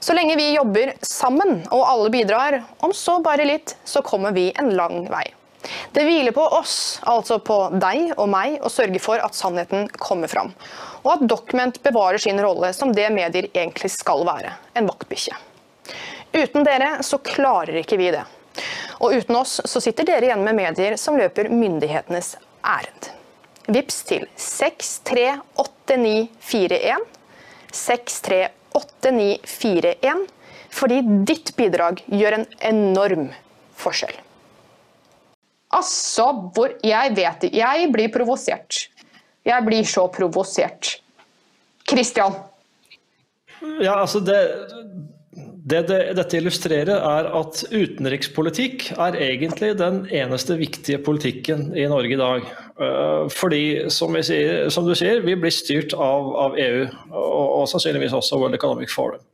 Så 0.01 0.15
lenge 0.15 0.37
vi 0.37 0.55
jobber 0.55 0.93
sammen 1.05 1.59
og 1.75 1.83
alle 1.85 2.11
bidrar, 2.11 2.63
om 2.79 2.95
så 2.97 3.19
bare 3.21 3.45
litt, 3.45 3.75
så 3.85 4.01
kommer 4.03 4.33
vi 4.33 4.53
en 4.57 4.71
lang 4.79 5.05
vei. 5.11 5.25
Det 5.93 6.05
hviler 6.07 6.33
på 6.33 6.45
oss, 6.57 7.01
altså 7.03 7.41
på 7.43 7.59
deg 7.75 8.15
og 8.17 8.31
meg, 8.33 8.61
å 8.63 8.71
sørge 8.73 9.01
for 9.03 9.21
at 9.21 9.37
sannheten 9.37 9.91
kommer 9.99 10.31
fram. 10.31 10.55
Og 11.03 11.11
at 11.17 11.27
Document 11.29 11.83
bevarer 11.83 12.23
sin 12.23 12.41
rolle 12.41 12.73
som 12.77 12.95
det 12.97 13.11
medier 13.13 13.51
egentlig 13.53 13.91
skal 13.93 14.25
være, 14.29 14.55
en 14.73 14.89
vaktbikkje. 14.89 15.37
Uten 16.33 16.65
dere 16.65 16.97
så 17.05 17.19
klarer 17.19 17.83
ikke 17.83 18.01
vi 18.01 18.13
det. 18.15 18.25
Og 19.05 19.13
uten 19.19 19.37
oss 19.37 19.59
så 19.69 19.83
sitter 19.85 20.07
dere 20.09 20.31
igjen 20.31 20.45
med 20.47 20.57
medier 20.57 20.97
som 21.01 21.19
løper 21.19 21.51
myndighetenes 21.53 22.37
ærend. 22.67 23.11
Vips 23.69 24.03
til 24.07 24.27
638941. 24.37 26.97
638941. 27.73 30.27
Fordi 30.77 31.01
ditt 31.29 31.57
bidrag 31.57 32.05
gjør 32.13 32.33
en 32.41 32.47
enorm 32.69 33.33
forskjell. 33.77 34.17
Altså, 35.77 36.33
hvor 36.55 36.71
Jeg 36.85 37.17
vet 37.17 37.41
det. 37.43 37.51
Jeg 37.57 37.93
blir 37.93 38.09
provosert. 38.13 38.89
Jeg 39.47 39.65
blir 39.67 39.85
så 39.87 40.07
provosert. 40.13 41.03
Christian? 41.87 42.33
Ja, 43.81 44.01
altså 44.01 44.21
det, 44.21 44.51
det, 45.67 45.83
det, 45.91 45.99
dette 46.15 46.39
illustrerer, 46.39 46.95
er 46.95 47.29
at 47.35 47.65
utenrikspolitikk 47.73 48.93
er 48.95 49.19
egentlig 49.19 49.73
den 49.81 50.05
eneste 50.15 50.59
viktige 50.61 51.01
politikken 51.03 51.73
i 51.75 51.89
Norge 51.91 52.15
i 52.15 52.21
dag. 52.21 52.47
Eh, 52.79 53.27
fordi, 53.35 53.65
som, 53.91 54.15
sier, 54.23 54.69
som 54.71 54.87
du 54.87 54.95
sier, 54.95 55.25
vi 55.27 55.35
blir 55.35 55.55
styrt 55.55 55.97
av, 55.97 56.33
av 56.47 56.59
EU, 56.61 56.87
og, 57.11 57.47
og 57.61 57.71
sannsynligvis 57.73 58.15
også 58.15 58.39
World 58.39 58.59
Economic 58.59 58.95
Forum. 58.95 59.25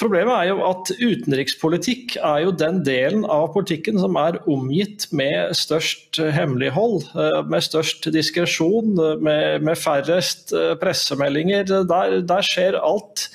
Problemet 0.00 0.32
er 0.34 0.48
jo 0.48 0.62
at 0.66 0.90
utenrikspolitikk 0.96 2.16
er 2.24 2.40
jo 2.42 2.54
den 2.56 2.80
delen 2.86 3.22
av 3.30 3.52
politikken 3.54 4.00
som 4.00 4.16
er 4.18 4.40
omgitt 4.50 5.06
med 5.14 5.52
størst 5.54 6.18
hemmelighold, 6.34 7.04
eh, 7.14 7.42
med 7.46 7.62
størst 7.62 8.08
diskresjon, 8.14 8.96
med, 9.22 9.62
med, 9.62 9.76
færrest 9.78 10.54
eh, 10.56 10.72
pressemeldinger. 10.80 11.68
Der, 11.68 12.18
der, 12.26 12.42
skjer 12.48 12.80
alt, 12.80 13.28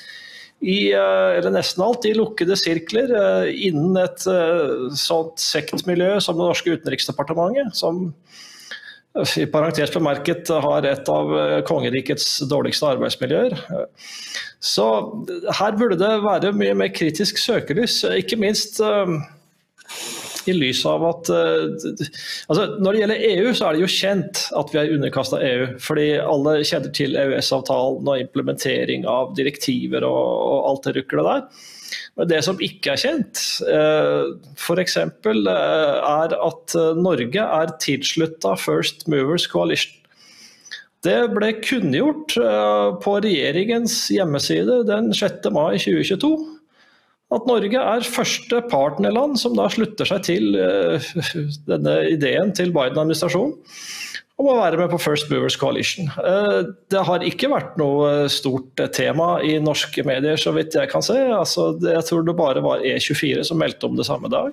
i, 0.62 0.94
eh, 0.94 1.30
eller 1.38 1.54
nesten 1.56 1.84
alt, 1.86 2.06
i 2.08 2.16
lukkede 2.18 2.58
sirkler 2.60 3.14
innen 3.52 3.98
et 4.04 4.26
sånt 5.00 5.42
sektmiljø 5.42 6.18
som 6.24 6.40
det 6.40 6.50
norske 6.50 6.78
utenriksdepartementet, 6.78 7.76
som 7.78 8.10
i 9.38 9.46
parentes 9.46 9.92
bemerket 9.94 10.50
har 10.50 10.86
et 10.90 11.10
av 11.12 11.34
kongerikets 11.70 12.40
dårligste 12.50 12.88
arbeidsmiljøer. 12.96 13.54
Så 14.64 14.88
her 15.60 15.76
burde 15.78 16.00
det 16.02 16.14
være 16.24 16.54
mye 16.58 16.74
mer 16.80 16.90
kritisk 16.96 17.38
søkelys, 17.38 18.00
ikke 18.10 18.40
minst 18.42 18.80
i 20.50 20.56
lys 20.56 20.84
av 20.90 21.06
at 21.08 21.30
uh, 21.34 21.68
altså 22.52 22.66
Når 22.78 22.88
det 22.88 23.02
gjelder 23.02 23.26
EU, 23.30 23.52
så 23.54 23.68
er 23.68 23.76
det 23.76 23.84
jo 23.84 23.92
kjent 23.94 24.44
at 24.60 24.74
vi 24.74 24.82
er 24.82 24.94
underkasta 24.96 25.40
EU. 25.44 25.68
Fordi 25.84 26.08
alle 26.22 26.58
kjenner 26.68 26.94
til 26.96 27.18
EØS-avtalen 27.20 28.12
og 28.12 28.26
implementering 28.26 29.08
av 29.10 29.34
direktiver 29.38 30.06
og, 30.08 30.22
og 30.50 30.70
alt 30.72 30.90
det 30.90 30.98
ruklet 31.00 31.30
der. 31.30 31.48
Men 32.18 32.30
det 32.30 32.44
som 32.46 32.62
ikke 32.62 32.94
er 32.94 33.02
kjent, 33.02 33.42
eh, 33.70 34.34
f.eks. 34.58 34.98
er 35.02 36.36
at 36.38 36.76
Norge 36.98 37.46
er 37.60 37.74
tilslutta 37.82 38.54
First 38.62 39.08
Movers 39.10 39.48
Coalition. 39.50 39.98
Det 41.04 41.18
ble 41.36 41.50
kunngjort 41.60 42.38
eh, 42.40 42.90
på 43.04 43.18
regjeringens 43.26 43.96
hjemmeside 44.14 44.84
den 44.88 45.12
6. 45.16 45.50
mai 45.52 45.76
2022 45.82 46.30
at 47.34 47.50
Norge 47.50 47.84
er 47.96 48.08
første 48.08 48.62
partnerland 48.72 49.40
som 49.42 49.58
da 49.58 49.68
slutter 49.72 50.10
seg 50.10 50.24
til 50.28 50.58
eh, 50.60 51.12
denne 51.70 51.98
ideen 52.14 52.54
til 52.56 52.74
Biden-administrasjonen 52.76 53.58
om 54.42 54.50
å 54.50 54.56
være 54.58 54.80
med 54.80 54.90
på 54.90 55.00
First 55.02 55.30
Movers 55.32 55.58
Coalition. 55.60 56.10
Eh, 56.18 56.60
det 56.92 57.04
har 57.08 57.26
ikke 57.26 57.52
vært 57.52 57.76
noe 57.80 58.30
stort 58.34 58.82
tema 58.96 59.36
i 59.46 59.60
norske 59.62 60.06
medier, 60.08 60.40
så 60.42 60.56
vidt 60.56 60.78
jeg 60.78 60.90
kan 60.92 61.06
se. 61.06 61.20
Altså, 61.32 61.72
jeg 61.84 62.08
tror 62.08 62.26
det 62.26 62.38
bare 62.40 62.64
var 62.66 62.84
E24 62.86 63.46
som 63.50 63.62
meldte 63.62 63.90
om 63.90 64.00
det 64.00 64.08
samme 64.10 64.32
dag. 64.34 64.52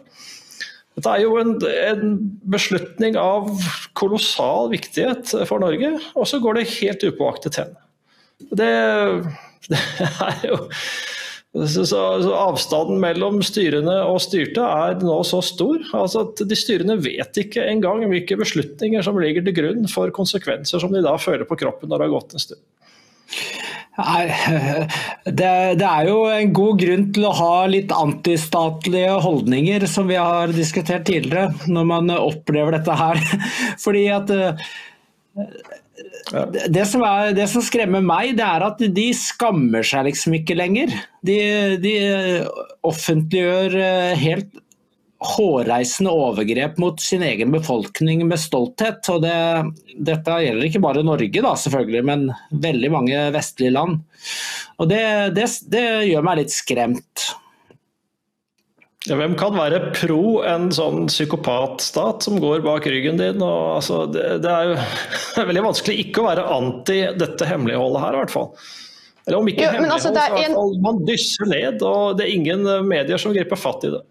Dette 0.99 1.13
er 1.15 1.23
jo 1.23 1.37
en, 1.41 1.55
en, 1.63 2.17
beslutning 2.51 3.17
av 3.17 3.49
kolossal 3.97 4.69
viktighet 4.73 5.33
for 5.49 5.63
Norge, 5.63 5.95
og 6.13 6.27
så 6.29 6.41
går 6.43 6.59
det 6.59 6.71
helt 6.75 7.07
upåaktet 7.07 7.61
hen. 7.63 7.73
Det, 8.51 8.73
det, 9.71 9.81
er 10.27 10.45
jo 10.49 10.61
Så, 11.51 11.83
så, 11.83 12.01
Avstanden 12.31 13.01
mellom 13.03 13.41
styrene 13.43 13.97
og 14.07 14.21
styrte 14.23 14.63
er 14.63 15.01
nå 15.03 15.17
så 15.27 15.41
stor 15.43 15.81
altså 15.99 16.23
at 16.29 16.43
de 16.47 16.59
styrene 16.59 16.95
vet 17.03 17.41
ikke 17.43 17.65
engang 17.67 18.05
hvilke 18.07 18.39
beslutninger 18.39 19.03
som 19.03 19.19
ligger 19.19 19.43
til 19.43 19.57
grunn 19.57 19.89
for 19.91 20.15
konsekvenser 20.15 20.79
som 20.79 20.95
de 20.95 21.03
da 21.03 21.17
føler 21.19 21.49
på 21.49 21.59
kroppen 21.59 21.91
når 21.91 21.99
det 21.99 22.07
har 22.07 22.15
gått 22.15 22.37
en 22.37 22.45
stund. 22.45 22.63
Nei, 23.99 24.31
det, 25.27 25.51
det, 25.81 25.89
er 25.89 26.07
jo 26.09 26.21
en 26.31 26.55
god 26.55 26.79
grunn 26.81 27.09
til 27.17 27.27
å 27.27 27.35
ha 27.37 27.57
litt 27.69 27.91
antistatlige 27.93 29.19
holdninger, 29.27 29.85
som 29.91 30.09
vi 30.09 30.17
har 30.17 30.55
diskutert 30.55 31.05
tidligere, 31.11 31.51
når 31.69 31.89
man 31.91 32.15
opplever 32.15 32.79
dette 32.79 32.97
her. 32.97 33.21
Fordi 33.85 34.07
at 34.15 34.33
det 36.71 36.87
som, 36.89 37.03
er, 37.05 37.35
det 37.37 37.47
som, 37.51 37.63
skremmer 37.65 38.03
meg, 38.05 38.37
det 38.39 38.47
er 38.47 38.65
at 38.67 38.83
de 38.95 39.07
skammer 39.17 39.87
seg 39.87 40.09
liksom 40.09 40.37
ikke 40.39 40.57
lenger. 40.59 40.93
De, 41.27 41.39
de 41.83 41.95
offentliggjør 42.87 43.77
eh, 43.81 44.19
helt 44.21 44.61
hårreisende 45.21 46.13
overgrep 46.17 46.79
mot 46.81 47.01
sin 47.03 47.23
egen 47.27 47.53
befolkning 47.53 48.23
med 48.29 48.41
stolthet. 48.41 49.05
Og 49.13 49.21
det, 49.25 49.35
dette 50.09 50.39
gjelder 50.47 50.69
ikke 50.69 50.83
bare 50.85 51.05
Norge, 51.05 51.45
da, 51.45 51.53
selvfølgelig, 51.61 52.05
men 52.09 52.31
veldig 52.65 52.93
mange 52.95 53.27
vestlige 53.35 53.75
land. 53.77 54.01
Og 54.81 54.89
det, 54.91 55.03
det 55.37 55.85
gjør 56.09 56.25
meg 56.25 56.41
litt 56.41 56.55
skremt. 56.55 57.31
Hvem 59.11 59.33
kan 59.39 59.57
være 59.57 59.81
pro 59.97 60.41
en 60.47 60.69
sånn 60.75 61.09
psykopatstat 61.11 62.27
som 62.27 62.37
går 62.43 62.63
bak 62.63 62.87
ryggen 62.87 63.19
din? 63.19 63.41
Og, 63.43 63.81
altså, 63.81 64.05
det, 64.11 64.27
det, 64.45 64.53
er 64.53 64.71
jo 64.71 64.77
det 65.35 65.43
er 65.43 65.49
veldig 65.51 65.65
vanskelig 65.67 66.05
ikke 66.05 66.23
å 66.23 66.29
være 66.29 66.47
anti 66.59 67.01
dette 67.19 67.49
hemmeligholdet 67.49 68.05
her, 68.05 68.15
i 68.15 68.23
hvert 68.23 68.35
fall. 68.37 68.49
Eller 69.27 69.41
om 69.41 69.51
ikke 69.51 69.67
jo, 69.67 69.73
hemmelighold, 69.75 69.97
altså, 69.99 70.15
så 70.15 70.39
i 70.39 70.45
hvert 70.47 70.57
fall 70.61 70.79
man 70.87 71.03
dysser 71.09 71.51
ned, 71.51 71.85
og 71.87 72.17
det 72.19 72.29
er 72.29 72.37
ingen 72.39 72.65
eh, 72.71 72.87
medier 72.87 73.21
som 73.21 73.35
griper 73.35 73.61
fatt 73.61 73.89
i 73.89 73.93
det. 73.97 74.05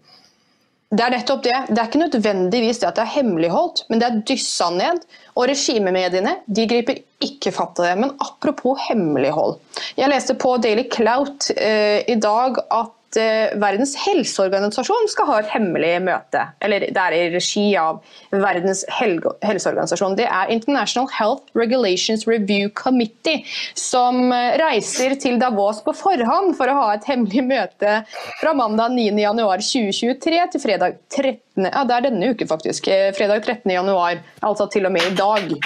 Det 0.90 1.04
er 1.06 1.12
nettopp 1.14 1.42
det. 1.46 1.56
Det 1.70 1.78
er 1.78 1.86
ikke 1.86 2.00
nødvendigvis 2.00 2.80
det 2.82 2.88
at 2.88 2.96
det 2.98 3.02
er 3.04 3.12
hemmeligholdt, 3.14 3.84
men 3.92 4.00
det 4.02 4.08
er 4.08 4.22
dyssa 4.26 4.72
ned. 4.74 5.04
Og 5.38 5.46
regimemediene 5.46 6.32
de 6.50 6.64
griper 6.66 6.98
ikke 7.22 7.52
fatt 7.54 7.78
i 7.78 7.84
det. 7.86 7.92
Men 8.00 8.16
apropos 8.18 8.80
hemmelighold. 8.88 9.60
Jeg 9.94 10.10
leste 10.10 10.34
på 10.34 10.56
Daily 10.58 10.88
Clout 10.90 11.52
eh, 11.54 12.02
i 12.10 12.18
dag 12.18 12.58
at 12.66 12.96
Eh, 13.16 13.50
Verdens 13.58 13.96
helseorganisasjon 13.98 15.08
skal 15.10 15.26
ha 15.26 15.38
et 15.40 15.48
hemmelig 15.50 15.96
møte. 16.06 16.44
Eller 16.62 16.84
det 16.86 17.02
er 17.02 17.16
i 17.16 17.22
regi 17.34 17.64
av 17.78 17.98
Verdens 18.30 18.84
helseorganisasjon. 18.94 20.14
Det 20.20 20.28
er 20.30 20.52
International 20.54 21.08
Health 21.10 21.50
Regulations 21.58 22.26
Review 22.30 22.70
Committee, 22.78 23.42
som 23.74 24.30
eh, 24.34 24.54
reiser 24.62 25.16
til 25.18 25.40
Davos 25.42 25.82
på 25.82 25.94
forhånd 25.96 26.54
for 26.58 26.70
å 26.70 26.78
ha 26.78 26.86
et 26.94 27.10
hemmelig 27.10 27.44
møte 27.50 27.98
fra 28.38 28.54
mandag 28.54 28.94
9.1.2023 28.94 30.40
til 30.54 30.66
fredag 30.68 30.98
13. 31.10 31.66
Ja, 31.66 31.82
det 31.84 31.96
er 31.96 32.08
denne 32.10 32.30
uke, 32.30 32.46
faktisk. 32.46 32.92
Eh, 32.94 33.10
fredag 33.16 33.42
13.1, 33.42 34.22
altså 34.46 34.70
til 34.70 34.86
og 34.86 34.94
med 34.94 35.10
i 35.10 35.16
dag. 35.18 35.56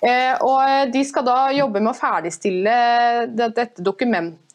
Og 0.00 0.92
De 0.94 1.00
skal 1.04 1.26
da 1.26 1.50
jobbe 1.52 1.82
med 1.82 1.90
å 1.90 1.98
ferdigstille 1.98 2.76
dette 3.36 3.84
dokumentet 3.84 4.49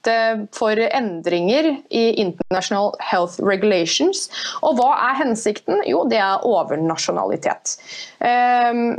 for 0.56 0.80
endringer 0.86 1.72
i 1.90 2.06
International 2.22 2.94
Health 3.04 3.42
Regulations. 3.44 4.30
Og 4.62 4.78
hva 4.80 4.92
er 5.10 5.20
hensikten? 5.24 5.82
Jo, 5.90 6.04
det 6.10 6.22
er 6.22 6.46
overnasjonalitet. 6.46 7.78
Um, 8.20 8.98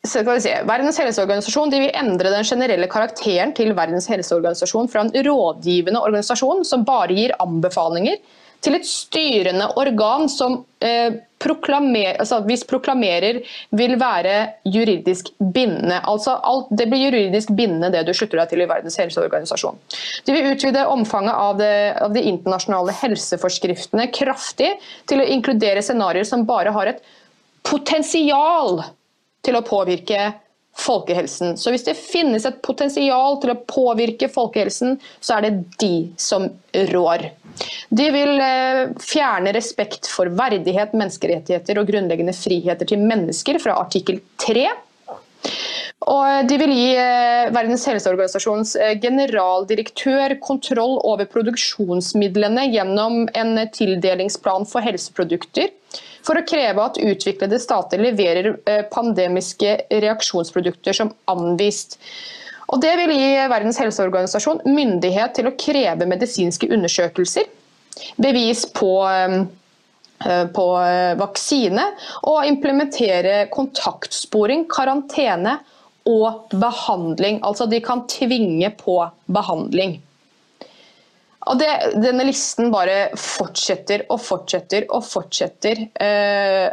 Verdens 0.00 0.96
helseorganisasjon 0.96 1.72
vil 1.74 1.90
endre 1.92 2.30
den 2.32 2.46
generelle 2.48 2.88
karakteren 2.88 3.52
til 3.52 3.74
Verdens 3.76 4.08
helseorganisasjon 4.08 4.88
fra 4.88 5.02
en 5.04 5.12
rådgivende 5.26 6.00
organisasjon 6.00 6.64
som 6.64 6.86
bare 6.88 7.12
gir 7.12 7.34
anbefalinger, 7.36 8.16
til 8.64 8.76
et 8.76 8.86
styrende 8.86 9.66
organ 9.80 10.28
som 10.28 10.60
eh, 10.84 11.16
proklamer, 11.40 12.18
altså, 12.20 12.40
hvis 12.44 12.66
proklamerer 12.68 13.40
vil 13.76 13.94
være 14.00 14.34
juridisk 14.68 15.30
bindende. 15.38 16.00
Altså, 16.08 16.36
alt, 16.44 16.68
det 16.76 16.88
blir 16.90 17.06
juridisk 17.06 17.54
bindende 17.56 17.92
det 17.94 18.04
du 18.08 18.12
slutter 18.16 18.42
deg 18.42 18.52
til 18.52 18.64
i 18.64 18.68
Verdens 18.68 18.98
helseorganisasjon. 19.00 19.80
De 20.26 20.36
vil 20.36 20.50
utvide 20.52 20.84
omfanget 20.92 21.34
av, 21.34 21.56
det, 21.60 21.72
av 22.04 22.12
de 22.16 22.26
internasjonale 22.32 22.94
helseforskriftene 23.00 24.10
kraftig 24.12 24.74
til 25.08 25.24
å 25.24 25.30
inkludere 25.36 25.84
scenarioer 25.84 26.28
som 26.28 26.46
bare 26.48 26.74
har 26.76 26.92
et 26.92 27.02
potensial 27.66 28.82
til 29.44 29.56
å 29.56 29.64
påvirke 29.64 30.30
folkehelsen. 30.80 31.56
Så 31.58 31.72
hvis 31.72 31.84
det 31.88 31.96
finnes 31.98 32.44
et 32.46 32.60
potensial 32.64 33.38
til 33.42 33.54
å 33.54 33.60
påvirke 33.68 34.30
folkehelsen, 34.32 34.98
så 35.20 35.38
er 35.38 35.46
det 35.46 35.54
de 35.82 35.94
som 36.20 36.48
rår. 36.92 37.30
De 37.90 38.06
vil 38.14 38.36
eh, 38.42 38.84
fjerne 39.02 39.52
respekt 39.56 40.08
for 40.10 40.30
verdighet, 40.38 40.94
menneskerettigheter 40.96 41.80
og 41.80 41.90
grunnleggende 41.90 42.34
friheter 42.36 42.88
til 42.88 43.02
mennesker 43.02 43.58
fra 43.62 43.78
artikkel 43.82 44.20
3. 44.42 44.68
Og 46.10 46.48
de 46.48 46.56
vil 46.60 46.72
gi 46.72 46.88
eh, 46.94 47.50
Verdens 47.52 47.84
helseorganisasjons 47.90 48.76
eh, 48.78 48.94
generaldirektør 49.02 50.36
kontroll 50.44 50.98
over 51.02 51.28
produksjonsmidlene 51.32 52.68
gjennom 52.72 53.24
en 53.36 53.64
tildelingsplan 53.74 54.68
for 54.70 54.86
helseprodukter 54.86 55.72
for 56.24 56.38
å 56.38 56.44
kreve 56.46 56.84
at 56.84 57.00
utviklede 57.00 57.58
stater 57.58 57.98
leverer 57.98 58.52
pandemiske 58.92 59.72
reaksjonsprodukter 60.04 60.94
som 60.94 61.14
anvist. 61.32 61.96
Og 62.70 62.82
det 62.82 62.92
vil 63.00 63.14
gi 63.14 63.30
Verdens 63.50 63.80
helseorganisasjon 63.82 64.62
myndighet 64.68 65.34
til 65.38 65.48
å 65.50 65.56
kreve 65.58 66.06
medisinske 66.06 66.68
undersøkelser, 66.70 67.48
bevis 68.20 68.66
på 68.74 68.92
eh, 69.08 69.40
på 70.54 70.64
eh, 70.84 71.14
vaksine 71.16 71.86
og 72.28 72.44
implementere 72.44 73.46
kontaktsporing, 73.52 74.66
karantene 74.68 75.56
og 76.08 76.52
behandling. 76.52 77.40
Altså 77.46 77.66
de 77.70 77.80
kan 77.84 78.04
tvinge 78.10 78.68
på 78.76 78.98
behandling. 79.32 79.96
Og 81.48 81.56
det, 81.60 81.70
denne 81.96 82.26
listen 82.28 82.68
bare 82.72 83.08
fortsetter 83.16 84.04
og 84.12 84.20
fortsetter 84.20 84.86
og 84.92 85.04
fortsetter. 85.08 85.86
Eh, 85.96 86.68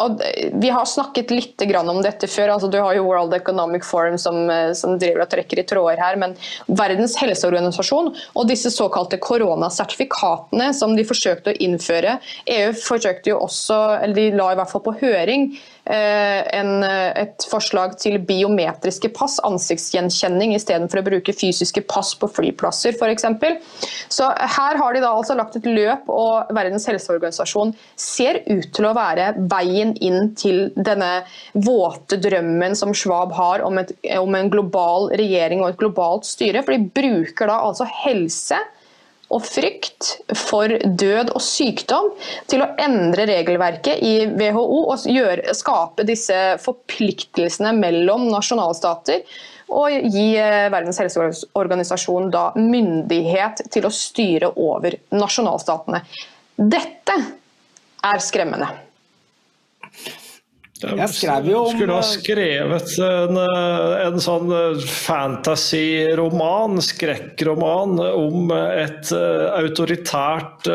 og 0.00 0.22
vi 0.62 0.70
har 0.72 0.88
snakket 0.88 1.32
litt 1.34 1.64
om 1.80 2.00
dette 2.02 2.28
før. 2.30 2.54
altså 2.54 2.70
Du 2.70 2.78
har 2.80 2.94
jo 2.96 3.06
World 3.06 3.34
Economic 3.36 3.84
Forum 3.84 4.18
som, 4.18 4.48
eh, 4.50 4.72
som 4.72 4.98
driver 4.98 5.24
og 5.24 5.30
trekker 5.30 5.60
i 5.60 5.66
tråder 5.66 6.00
her. 6.00 6.16
Men 6.16 6.36
Verdens 6.66 7.16
helseorganisasjon 7.20 8.14
og 8.34 8.48
disse 8.48 8.70
såkalte 8.70 9.18
koronasertifikatene 9.18 10.72
som 10.74 10.96
de 10.96 11.04
forsøkte 11.04 11.52
å 11.52 11.60
innføre 11.60 12.18
EU 12.46 12.72
forsøkte 12.72 13.32
jo 13.32 13.40
også, 13.44 14.02
eller 14.02 14.14
de 14.14 14.30
la 14.36 14.52
i 14.52 14.58
hvert 14.58 14.70
fall 14.70 14.84
på 14.86 14.96
høring 15.02 15.50
en, 15.90 16.70
eh, 16.86 17.22
et 17.24 17.46
forslag 17.50 17.96
til 18.00 18.18
biometriske 18.26 19.10
pass, 19.16 19.38
ansiktsgjenkjenning 19.46 20.54
istedenfor 20.56 21.00
å 21.00 21.06
bruke 21.06 21.34
fysiske 21.36 21.82
pass 21.90 22.12
på 22.18 22.28
flyplasser 22.30 22.96
f.eks. 22.96 23.26
Så 24.12 24.28
her 24.30 24.80
har 24.80 24.94
de 24.94 25.02
da 25.02 25.12
altså 25.12 25.36
lagt 25.38 25.58
et 25.58 25.68
løp, 25.68 26.08
og 26.10 26.50
Verdens 26.56 26.86
helseorganisasjon 26.90 27.74
ser 27.98 28.42
ut 28.48 28.70
til 28.76 28.88
å 28.88 28.94
være 28.96 29.32
veien 29.50 29.94
inn 30.00 30.32
til 30.38 30.68
denne 30.76 31.24
våte 31.54 32.20
drømmen 32.20 32.76
som 32.78 32.94
Schwab 32.96 33.34
har 33.36 33.64
om, 33.66 33.80
et, 33.82 33.94
om 34.18 34.34
en 34.36 34.52
global 34.52 35.10
regjering 35.18 35.64
og 35.64 35.72
et 35.72 35.80
globalt 35.82 36.28
styre. 36.28 36.64
For 36.66 36.76
de 36.76 36.90
bruker 36.94 37.50
da 37.50 37.60
altså 37.66 37.88
helse 38.04 38.58
og 39.30 39.44
frykt 39.46 40.10
for 40.36 40.72
død 40.84 41.30
og 41.36 41.42
sykdom 41.44 42.10
til 42.50 42.64
å 42.64 42.70
endre 42.82 43.28
regelverket 43.30 44.02
i 44.02 44.14
WHO 44.26 44.64
og 44.80 45.06
gjøre, 45.06 45.54
skape 45.56 46.06
disse 46.08 46.36
forpliktelsene 46.64 47.72
mellom 47.78 48.26
nasjonalstater. 48.32 49.22
Og 49.70 49.94
gi 50.10 50.32
eh, 50.34 50.66
Verdens 50.72 50.98
helseorganisasjon 50.98 52.30
da 52.34 52.48
myndighet 52.58 53.62
til 53.70 53.86
å 53.86 53.94
styre 53.94 54.50
over 54.58 54.98
nasjonalstatene. 55.14 56.02
Dette 56.58 57.18
er 58.10 58.24
skremmende. 58.24 58.89
Jeg 60.80 61.12
skrev 61.12 61.44
jo 61.50 61.58
om 61.66 61.74
Skulle 61.76 61.92
ha 61.92 62.00
eh, 62.00 62.06
skrevet 62.08 62.98
en, 63.04 63.36
eh, 63.42 64.06
en 64.06 64.16
sånn 64.22 64.52
eh, 64.54 64.78
fantasy-roman, 64.80 66.80
skrekkroman, 66.84 68.00
om 68.00 68.50
et 68.54 69.12
autoritært 69.12 70.68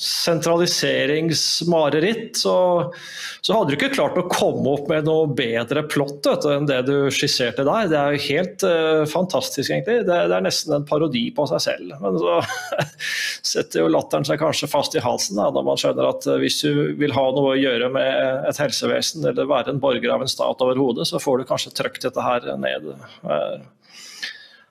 sentraliseringsmareritt, 0.00 2.36
så, 2.36 2.92
så, 3.40 3.54
hadde 3.54 3.70
du 3.70 3.74
ikke 3.78 3.94
klart 3.94 4.18
å 4.20 4.28
komme 4.30 4.70
opp 4.74 4.88
med 4.90 5.04
noe 5.08 5.26
bedre 5.36 5.82
plott 5.88 6.26
enn 6.50 6.66
det 6.68 6.82
du 6.88 7.10
skisserte 7.14 7.64
der. 7.66 7.88
Det 7.90 7.98
er 7.98 8.12
jo 8.14 8.20
helt 8.26 8.62
uh, 8.66 9.04
fantastisk, 9.08 9.70
egentlig. 9.70 9.98
Det, 10.08 10.28
det, 10.30 10.36
er 10.36 10.42
nesten 10.44 10.74
en 10.76 10.88
parodi 10.88 11.32
på 11.34 11.46
seg 11.50 11.60
selv. 11.64 11.88
Men 12.02 12.12
så 12.20 12.32
setter 13.52 13.80
jo 13.82 13.92
latteren 13.92 14.26
seg 14.28 14.36
kanskje 14.42 14.68
fast 14.70 14.96
i 14.96 15.04
halsen 15.04 15.36
da, 15.40 15.46
når 15.54 15.64
man 15.66 15.78
skjønner 15.80 16.04
at 16.10 16.22
hvis 16.42 16.58
du 16.64 16.72
vil 17.00 17.16
ha 17.16 17.26
noe 17.36 17.48
å 17.54 17.60
gjøre 17.60 17.88
med 17.94 18.10
et 18.50 18.60
helsevesen 18.60 19.20
eller 19.32 19.48
være 19.50 19.70
en 19.72 19.80
borger 19.82 20.10
av 20.12 20.22
en 20.24 20.30
stat 20.30 20.62
overhodet, 20.64 21.06
så 21.08 21.22
får 21.22 21.40
du 21.40 21.48
kanskje 21.48 21.74
trykt 21.76 22.04
dette 22.06 22.22
her 22.24 22.40
ned. 22.60 22.82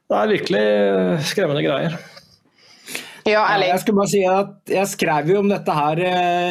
Det 0.10 0.18
er 0.18 0.34
virkelig 0.36 0.66
skremmende 1.30 1.66
greier. 1.66 2.00
Ja, 3.28 3.44
ærlig. 3.52 3.68
Jeg 3.70 3.80
skulle 3.82 4.00
bare 4.00 4.10
si 4.10 4.22
at 4.26 4.72
jeg 4.72 4.88
skrev 4.90 5.28
jo 5.30 5.40
om 5.44 5.50
dette 5.52 5.74
her 5.76 6.00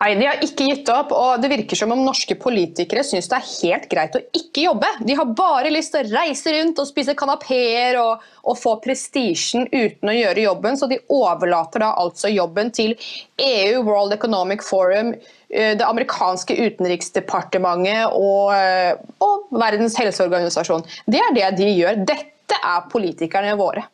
Nei, 0.00 0.14
De 0.16 0.24
har 0.24 0.40
ikke 0.40 0.64
gitt 0.64 0.88
opp, 0.88 1.10
og 1.12 1.42
det 1.42 1.50
virker 1.52 1.76
som 1.76 1.90
om 1.92 2.00
norske 2.00 2.32
politikere 2.40 3.02
syns 3.04 3.26
det 3.28 3.36
er 3.36 3.48
helt 3.50 3.88
greit 3.90 4.14
å 4.16 4.22
ikke 4.38 4.62
jobbe. 4.64 4.88
De 5.04 5.16
har 5.18 5.34
bare 5.36 5.72
lyst 5.74 5.92
til 5.92 6.06
å 6.06 6.20
reise 6.22 6.54
rundt 6.54 6.80
og 6.80 6.88
spise 6.88 7.12
kanapeer 7.18 7.98
og, 8.00 8.24
og 8.48 8.56
få 8.56 8.78
prestisjen 8.80 9.68
uten 9.68 10.08
å 10.08 10.16
gjøre 10.16 10.46
jobben, 10.46 10.80
så 10.80 10.88
de 10.88 11.02
overlater 11.12 11.84
da 11.84 11.92
altså 12.00 12.32
jobben 12.32 12.72
til 12.72 12.96
EU, 13.44 13.84
World 13.84 14.16
Economic 14.16 14.64
Forum, 14.64 15.12
eh, 15.52 15.76
det 15.76 15.84
amerikanske 15.84 16.56
utenriksdepartementet 16.56 18.16
og, 18.16 18.56
eh, 18.56 18.96
og 19.20 19.52
Verdens 19.52 20.00
helseorganisasjon. 20.00 20.88
Det 21.12 21.20
er 21.20 21.36
det 21.36 21.54
de 21.60 21.72
gjør. 21.74 22.06
Dette 22.08 22.56
er 22.56 22.88
politikerne 22.88 23.52
våre. 23.60 23.84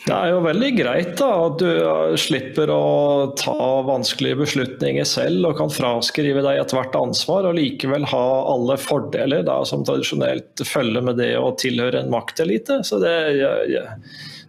Det 0.00 0.14
er 0.16 0.30
jo 0.32 0.40
veldig 0.40 0.68
greit 0.78 1.10
da, 1.18 1.28
at 1.44 1.60
du 1.60 2.16
slipper 2.18 2.70
å 2.72 3.34
ta 3.36 3.66
vanskelige 3.84 4.38
beslutninger 4.40 5.04
selv 5.04 5.50
og 5.50 5.58
kan 5.58 5.72
fraskrive 5.72 6.40
deg 6.46 6.62
ethvert 6.62 6.96
ansvar 6.96 7.48
og 7.50 7.58
likevel 7.58 8.06
ha 8.08 8.24
alle 8.48 8.78
fordeler 8.80 9.44
da, 9.44 9.58
som 9.68 9.84
tradisjonelt 9.84 10.64
følger 10.64 11.04
med 11.04 11.20
det 11.20 11.34
å 11.36 11.52
tilhøre 11.60 12.00
en 12.00 12.12
maktelite. 12.14 12.80
Så 12.86 13.00
det, 13.02 13.12
ja, 13.42 13.52
ja. 13.68 13.84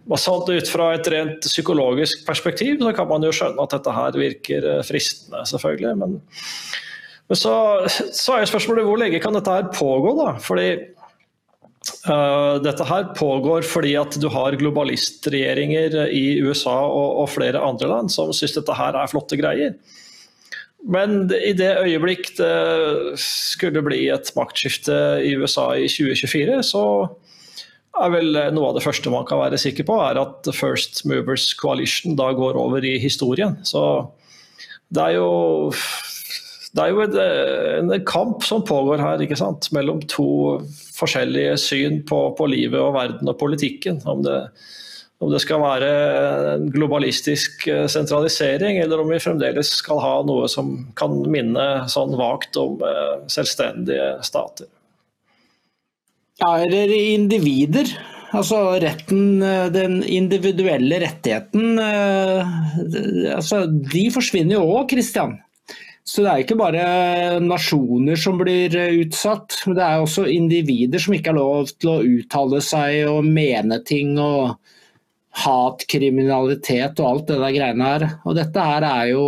Ut 0.08 0.68
fra 0.72 0.88
et 0.96 1.08
rent 1.12 1.44
psykologisk 1.44 2.24
perspektiv 2.26 2.80
så 2.80 2.94
kan 2.96 3.10
man 3.12 3.22
jo 3.22 3.34
skjønne 3.36 3.62
at 3.62 3.76
dette 3.76 3.92
her 3.94 4.16
virker 4.18 4.66
eh, 4.72 4.80
fristende, 4.88 5.44
selvfølgelig. 5.46 5.92
Men, 6.00 6.16
men 7.28 7.38
så, 7.38 7.54
så 7.92 8.38
er 8.38 8.48
spørsmålet 8.50 8.88
hvor 8.88 8.98
lenge 9.04 9.20
kan 9.22 9.36
dette 9.36 9.60
her 9.60 9.68
pågå? 9.76 10.16
da? 10.18 10.32
Fordi 10.42 10.66
dette 12.62 12.86
her 12.86 13.08
pågår 13.18 13.64
fordi 13.66 13.96
at 13.98 14.14
du 14.20 14.28
har 14.30 14.54
globalistregjeringer 14.58 15.96
i 16.14 16.38
USA 16.44 16.76
og, 16.86 17.24
flere 17.32 17.62
andre 17.62 17.90
land 17.90 18.12
som 18.14 18.30
syns 18.34 18.54
dette 18.58 18.76
her 18.78 18.98
er 18.98 19.10
flotte 19.10 19.38
greier. 19.40 19.74
Men 20.82 21.30
i 21.30 21.52
det 21.54 21.70
øyeblikk 21.78 22.32
det 22.38 23.18
skulle 23.22 23.84
bli 23.86 24.08
et 24.10 24.32
maktskifte 24.34 24.94
i 25.22 25.36
USA 25.38 25.68
i 25.78 25.86
2024, 25.90 26.58
så 26.66 26.84
er 28.02 28.14
vel 28.14 28.38
noe 28.54 28.70
av 28.70 28.78
det 28.78 28.84
første 28.84 29.12
man 29.12 29.26
kan 29.28 29.42
være 29.42 29.60
sikker 29.60 29.86
på, 29.86 29.98
er 30.02 30.18
at 30.22 30.48
First 30.56 31.04
Movers 31.06 31.52
Coalition 31.58 32.16
da 32.18 32.32
går 32.34 32.58
over 32.58 32.84
i 32.88 32.96
historien. 33.02 33.58
Så 33.68 33.82
det 34.92 35.04
er 35.06 35.18
jo 35.20 35.70
det 36.72 36.84
er 36.84 36.92
jo 36.92 37.02
en, 37.04 37.90
en, 37.92 38.04
kamp 38.08 38.44
som 38.48 38.62
pågår 38.64 39.02
her, 39.04 39.20
ikke 39.20 39.36
sant? 39.36 39.68
mellom 39.76 40.00
to 40.08 40.26
forskjellige 40.96 41.58
syn 41.60 41.98
på, 42.08 42.20
på 42.38 42.46
livet 42.48 42.80
og 42.80 42.94
verden 42.96 43.28
og 43.28 43.36
politikken. 43.40 43.98
Om 44.08 44.22
det, 44.24 44.38
om 45.20 45.28
det, 45.34 45.42
skal 45.44 45.60
være 45.60 45.90
en 46.54 46.70
globalistisk 46.72 47.66
eh, 47.68 47.84
sentralisering, 47.92 48.80
eller 48.80 49.02
om 49.02 49.12
vi 49.12 49.20
fremdeles 49.20 49.74
skal 49.82 50.00
ha 50.00 50.14
noe 50.24 50.48
som 50.48 50.72
kan 50.96 51.20
minne 51.28 51.66
sånn 51.92 52.16
vagt 52.16 52.56
om 52.60 52.80
eh, 52.88 53.20
selvstendige 53.30 54.08
stater. 54.24 54.72
Ja, 56.40 56.56
eller 56.56 56.96
individer. 56.96 57.92
Altså 58.32 58.64
retten, 58.80 59.42
eh, 59.44 59.68
den 59.76 60.00
individuelle 60.08 61.04
rettigheten 61.04 61.76
altså, 63.36 63.66
De 63.68 64.08
forsvinner 64.16 64.56
jo 64.56 64.70
òg, 64.72 64.86
Kristian. 64.96 65.41
Så 66.02 66.24
det 66.24 66.30
er 66.32 66.42
ikke 66.42 66.58
bare 66.58 66.84
nasjoner 67.44 68.18
som 68.18 68.40
blir 68.40 68.74
eh, 68.74 68.96
utsatt, 69.04 69.60
men 69.68 69.76
det 69.78 69.84
er 69.86 70.02
også 70.02 70.26
individer 70.30 71.02
som 71.02 71.14
ikke 71.14 71.30
har 71.30 71.38
lov 71.38 71.70
til 71.76 71.92
å 71.92 72.00
uttale 72.02 72.58
seg 72.64 73.04
og 73.10 73.28
mene 73.28 73.78
ting. 73.86 74.16
og 74.18 74.56
Hatkriminalitet 75.42 76.98
og 77.00 77.06
alt 77.08 77.30
det 77.30 77.38
der 77.40 77.54
greiene 77.54 77.86
her. 77.86 78.02
Og 78.28 78.34
dette 78.36 78.66
her 78.66 78.84
er 78.84 79.06
jo 79.14 79.22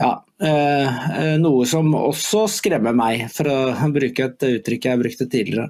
ja, 0.00 0.10
eh, 0.42 1.04
eh, 1.20 1.36
noe 1.38 1.68
som 1.68 1.92
også 1.94 2.46
skremmer 2.50 2.96
meg, 2.96 3.28
for 3.30 3.52
å 3.52 3.92
bruke 3.94 4.26
et 4.26 4.48
uttrykk 4.48 4.88
jeg 4.88 5.02
brukte 5.04 5.28
tidligere. 5.28 5.68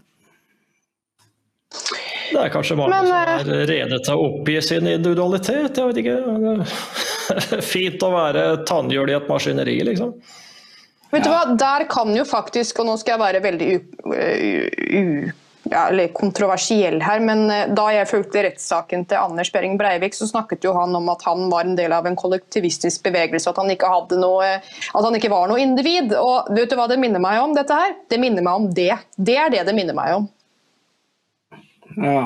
Det 2.32 2.40
er 2.40 2.52
kanskje 2.52 2.78
mange 2.78 2.94
Men, 2.94 3.10
som 3.10 3.50
er 3.58 3.66
rede 3.68 3.98
til 4.06 4.14
å 4.14 4.30
oppgi 4.30 4.56
sin 4.64 4.88
individualitet. 4.88 5.76
Jeg 5.76 5.90
vet 5.90 6.00
ikke. 6.00 7.10
Fint 7.72 8.02
å 8.02 8.12
være 8.14 8.46
tannhjul 8.68 9.12
i 9.12 9.18
et 9.18 9.28
maskineri, 9.30 9.78
liksom. 9.90 10.16
Vet 11.12 11.26
du 11.26 11.28
hva, 11.28 11.44
Der 11.58 11.86
kan 11.92 12.14
jo 12.16 12.24
faktisk, 12.24 12.80
og 12.80 12.88
nå 12.88 12.96
skal 13.00 13.16
jeg 13.16 13.22
være 13.22 13.40
veldig 13.44 13.68
u, 13.74 13.80
u, 14.96 15.02
ja, 15.70 15.84
kontroversiell 16.16 16.98
her, 17.04 17.20
men 17.20 17.44
eh, 17.52 17.68
da 17.76 17.86
jeg 17.94 18.08
fulgte 18.10 18.44
rettssaken 18.46 19.04
til 19.10 19.20
Anders 19.20 19.52
Behring 19.52 19.76
Breivik, 19.80 20.16
så 20.16 20.26
snakket 20.30 20.64
jo 20.66 20.72
han 20.76 20.96
om 20.96 21.10
at 21.12 21.22
han 21.28 21.46
var 21.52 21.68
en 21.68 21.76
del 21.78 21.92
av 21.94 22.08
en 22.08 22.18
kollektivistisk 22.18 23.04
bevegelse, 23.06 23.50
at 23.50 23.60
han 23.60 23.70
ikke, 23.72 23.90
hadde 23.92 24.20
noe, 24.22 24.54
at 24.58 25.06
han 25.06 25.18
ikke 25.18 25.32
var 25.32 25.50
noe 25.52 25.62
individ. 25.62 26.14
Og 26.18 26.52
vet 26.56 26.72
du 26.72 26.78
hva 26.80 26.88
det 26.90 27.00
minner 27.02 27.22
meg 27.22 27.42
om, 27.42 27.56
dette 27.56 27.76
her? 27.76 27.96
Det 28.10 28.20
minner 28.22 28.44
meg 28.44 28.62
om 28.62 28.70
det. 28.72 28.94
Det 29.16 29.36
er 29.38 29.52
det 29.52 29.66
det 29.68 29.76
minner 29.76 29.96
meg 29.98 30.16
om. 30.20 30.30
Ja. 31.92 32.20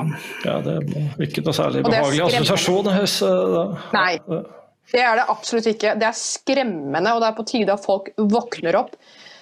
ja 0.45 0.59
det 0.63 0.77
er 0.79 1.25
ikke 1.27 1.43
noe 1.43 1.55
særlig 1.55 1.83
behagelig 1.83 2.23
assosiasjon. 2.29 2.87
Nei. 3.95 4.13
Det 4.91 5.03
er 5.03 5.19
det 5.19 5.29
absolutt 5.31 5.67
ikke. 5.73 5.95
Det 5.99 6.07
er 6.07 6.17
skremmende, 6.17 7.13
og 7.13 7.23
det 7.23 7.29
er 7.29 7.37
på 7.37 7.47
tide 7.47 7.73
at 7.73 7.83
folk 7.83 8.11
våkner 8.17 8.79
opp. 8.79 8.95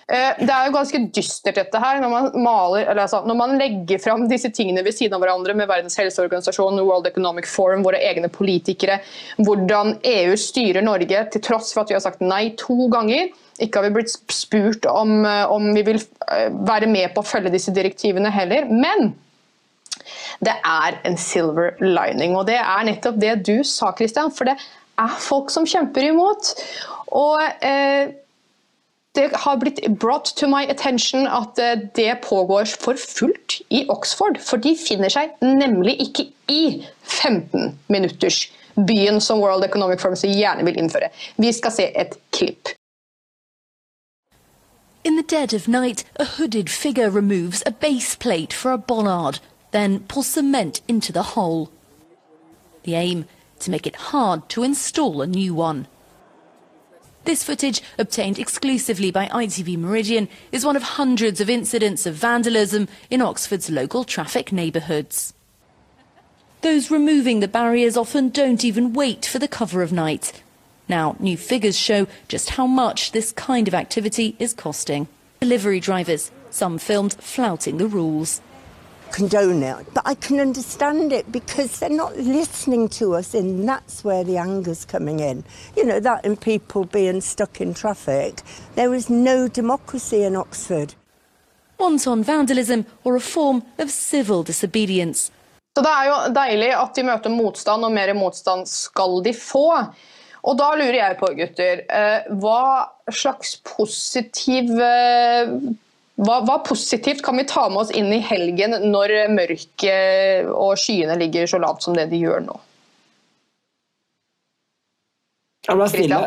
Eh, 0.05 0.37
det 0.37 0.53
er 0.53 0.67
jo 0.67 0.73
ganske 0.75 0.99
dystert 1.17 1.57
dette 1.57 1.79
her, 1.81 1.97
når 2.01 2.11
man, 2.11 2.27
maler, 2.45 2.91
altså, 2.93 3.23
når 3.25 3.37
man 3.39 3.55
legger 3.57 4.01
fram 4.01 4.27
disse 4.29 4.51
tingene 4.53 4.83
ved 4.85 4.93
siden 4.93 5.17
av 5.17 5.23
hverandre 5.23 5.55
med 5.57 5.69
Verdens 5.69 5.97
helseorganisasjon, 5.97 6.77
World 6.85 7.09
Economic 7.09 7.49
Forum, 7.49 7.81
våre 7.85 8.03
egne 8.05 8.29
politikere, 8.29 8.99
hvordan 9.41 9.95
EU 10.05 10.37
styrer 10.37 10.85
Norge 10.85 11.25
til 11.33 11.45
tross 11.45 11.73
for 11.73 11.81
at 11.81 11.93
vi 11.93 11.97
har 11.97 12.05
sagt 12.05 12.21
nei 12.21 12.51
to 12.61 12.85
ganger. 12.93 13.33
Ikke 13.57 13.81
har 13.81 13.87
vi 13.87 13.95
blitt 13.97 14.13
spurt 14.13 14.85
om, 14.91 15.17
eh, 15.25 15.43
om 15.49 15.71
vi 15.73 15.85
vil 15.89 15.97
eh, 15.97 16.49
være 16.53 16.89
med 16.91 17.15
på 17.15 17.25
å 17.25 17.29
følge 17.33 17.53
disse 17.57 17.73
direktivene 17.73 18.33
heller. 18.33 18.69
Men 18.69 19.15
det 20.45 20.53
er 20.53 21.01
en 21.07 21.17
silver 21.17 21.79
lining, 21.81 22.37
og 22.37 22.45
det 22.45 22.59
er 22.61 22.85
nettopp 22.85 23.17
det 23.17 23.39
du 23.47 23.55
sa, 23.65 23.89
Christian. 23.97 24.29
For 24.29 24.51
det 24.51 24.59
er 25.01 25.17
folk 25.19 25.51
som 25.53 25.67
kjemper 25.67 26.09
imot. 26.11 26.53
Og 27.15 27.41
eh, 27.65 28.13
det 29.15 29.29
har 29.45 29.59
blitt 29.61 29.79
brought 29.99 30.35
to 30.35 30.47
my 30.47 30.65
attention 30.69 31.27
at 31.27 31.59
eh, 31.59 31.79
det 31.95 32.21
pågår 32.23 32.65
for 32.79 32.99
fullt 32.99 33.61
i 33.69 33.85
Oxford. 33.89 34.39
For 34.41 34.57
de 34.57 34.75
finner 34.79 35.11
seg 35.11 35.35
nemlig 35.41 35.97
ikke 36.07 36.29
i 36.51 36.63
15 37.03 37.77
minutters 37.87 38.45
byen 38.75 39.21
som 39.21 39.39
World 39.39 39.63
Economic 39.63 40.01
Forum 40.01 40.17
gjerne 40.19 40.65
vil 40.65 40.79
innføre. 40.79 41.09
Vi 41.37 41.51
skal 41.53 41.71
se 41.71 41.91
et 41.95 42.17
klipp. 42.35 42.75
In 45.05 45.15
the 45.15 45.23
dead 45.23 45.53
of 45.53 45.67
night, 45.67 46.03
a 46.19 46.25
hooded 46.25 46.69
figure 46.69 47.09
removes 47.09 47.61
a 47.65 47.71
base 47.71 48.15
plate 48.15 48.51
for 48.51 48.71
a 48.71 48.77
bollard, 48.77 49.39
then 49.71 49.99
pulls 49.99 50.27
cement 50.27 50.81
into 50.87 51.13
the 51.13 51.35
hole. 51.35 51.69
The 52.83 52.95
aim 52.95 53.25
to 53.65 53.71
make 53.71 53.85
it 53.85 53.95
hard 53.95 54.47
to 54.49 54.63
install 54.63 55.21
a 55.21 55.27
new 55.27 55.53
one. 55.53 55.87
This 57.25 57.43
footage, 57.43 57.81
obtained 57.97 58.37
exclusively 58.37 59.09
by 59.09 59.25
ITV 59.27 59.77
Meridian, 59.77 60.29
is 60.51 60.63
one 60.63 60.75
of 60.75 60.83
hundreds 60.83 61.41
of 61.41 61.49
incidents 61.49 62.05
of 62.05 62.13
vandalism 62.13 62.87
in 63.09 63.21
Oxford's 63.21 63.69
local 63.69 64.03
traffic 64.03 64.51
neighbourhoods. 64.51 65.33
Those 66.61 66.91
removing 66.91 67.39
the 67.39 67.47
barriers 67.47 67.97
often 67.97 68.29
don't 68.29 68.63
even 68.63 68.93
wait 68.93 69.25
for 69.25 69.39
the 69.39 69.47
cover 69.47 69.81
of 69.81 69.91
night. 69.91 70.43
Now, 70.87 71.15
new 71.19 71.35
figures 71.35 71.77
show 71.77 72.05
just 72.27 72.51
how 72.51 72.67
much 72.67 73.11
this 73.11 73.31
kind 73.31 73.67
of 73.67 73.73
activity 73.73 74.35
is 74.37 74.53
costing. 74.53 75.07
Delivery 75.41 75.79
drivers, 75.79 76.31
some 76.51 76.77
filmed 76.77 77.15
flouting 77.15 77.77
the 77.77 77.87
rules 77.87 78.41
condone 79.11 79.63
it, 79.63 79.93
but 79.93 80.03
I 80.05 80.15
can 80.15 80.39
understand 80.39 81.13
it 81.13 81.31
because 81.31 81.79
they're 81.79 81.89
not 81.89 82.17
listening 82.17 82.89
to 82.89 83.15
us, 83.15 83.33
and 83.33 83.67
that's 83.67 84.03
where 84.03 84.23
the 84.23 84.37
anger's 84.37 84.85
coming 84.85 85.19
in. 85.19 85.43
You 85.75 85.85
know, 85.85 85.99
that 85.99 86.25
and 86.25 86.39
people 86.39 86.85
being 86.85 87.21
stuck 87.21 87.61
in 87.61 87.73
traffic. 87.73 88.41
There 88.75 88.93
is 88.93 89.09
no 89.09 89.47
democracy 89.47 90.23
in 90.23 90.35
Oxford. 90.35 90.95
wanton 91.77 92.23
vandalism, 92.23 92.85
or 93.03 93.15
a 93.15 93.19
form 93.19 93.63
of 93.77 93.89
civil 93.89 94.43
disobedience. 94.43 95.31
Så 95.77 95.81
Det 95.81 95.91
er 95.91 96.05
jo 96.07 96.33
deilig 96.33 96.71
at 96.73 96.95
de 96.95 97.03
møter 97.03 97.29
motstand, 97.29 97.83
og 97.85 97.91
mer 97.91 98.13
motstand 98.13 98.67
skal 98.67 99.23
de 99.23 99.33
få. 99.33 99.67
Og 100.45 100.57
da 100.57 100.69
lurer 100.77 100.95
jeg 100.95 101.17
på, 101.19 101.31
gutter, 101.35 101.81
eh, 101.89 102.29
hva 102.39 102.87
slags 103.11 103.57
positiv 103.65 104.69
eh, 104.79 105.51
hva, 106.15 106.37
hva, 106.47 106.61
positivt 106.63 107.19
kan 107.25 107.35
vi 107.37 107.43
ta 107.47 107.65
med 107.69 107.81
oss 107.83 107.91
inn 107.91 108.07
i 108.15 108.21
helgen 108.23 108.77
når 108.87 109.13
mørket 109.35 110.47
og 110.47 110.77
skyene 110.79 111.17
ligger 111.19 111.49
så 111.49 111.59
lavt 111.59 111.83
som 111.83 111.97
det 111.97 112.07
de 112.13 112.21
gjør 112.23 112.45
nå? 112.45 112.55
Jeg 115.65 115.79
ble 115.79 115.87
stille. 115.89 116.19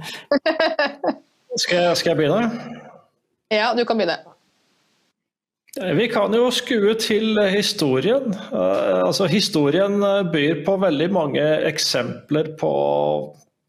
skal, 1.60 1.76
jeg, 1.76 1.96
skal 1.98 2.12
jeg 2.12 2.18
begynne? 2.20 2.44
Ja, 3.50 3.72
du 3.74 3.82
kan 3.84 3.98
begynne. 3.98 4.20
Vi 5.98 6.06
kan 6.10 6.32
jo 6.34 6.48
skue 6.54 6.94
til 6.98 7.38
historien. 7.50 8.32
Eh, 8.32 9.00
altså, 9.02 9.26
historien 9.30 10.00
byr 10.32 10.64
på 10.66 10.76
veldig 10.82 11.10
mange 11.14 11.44
eksempler 11.68 12.54
på, 12.58 12.72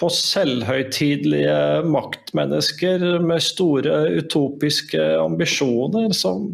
på 0.02 0.10
selvhøytidelige 0.14 1.84
maktmennesker 1.94 3.04
med 3.22 3.44
store 3.46 4.00
utopiske 4.18 5.02
ambisjoner 5.22 6.16
som, 6.18 6.50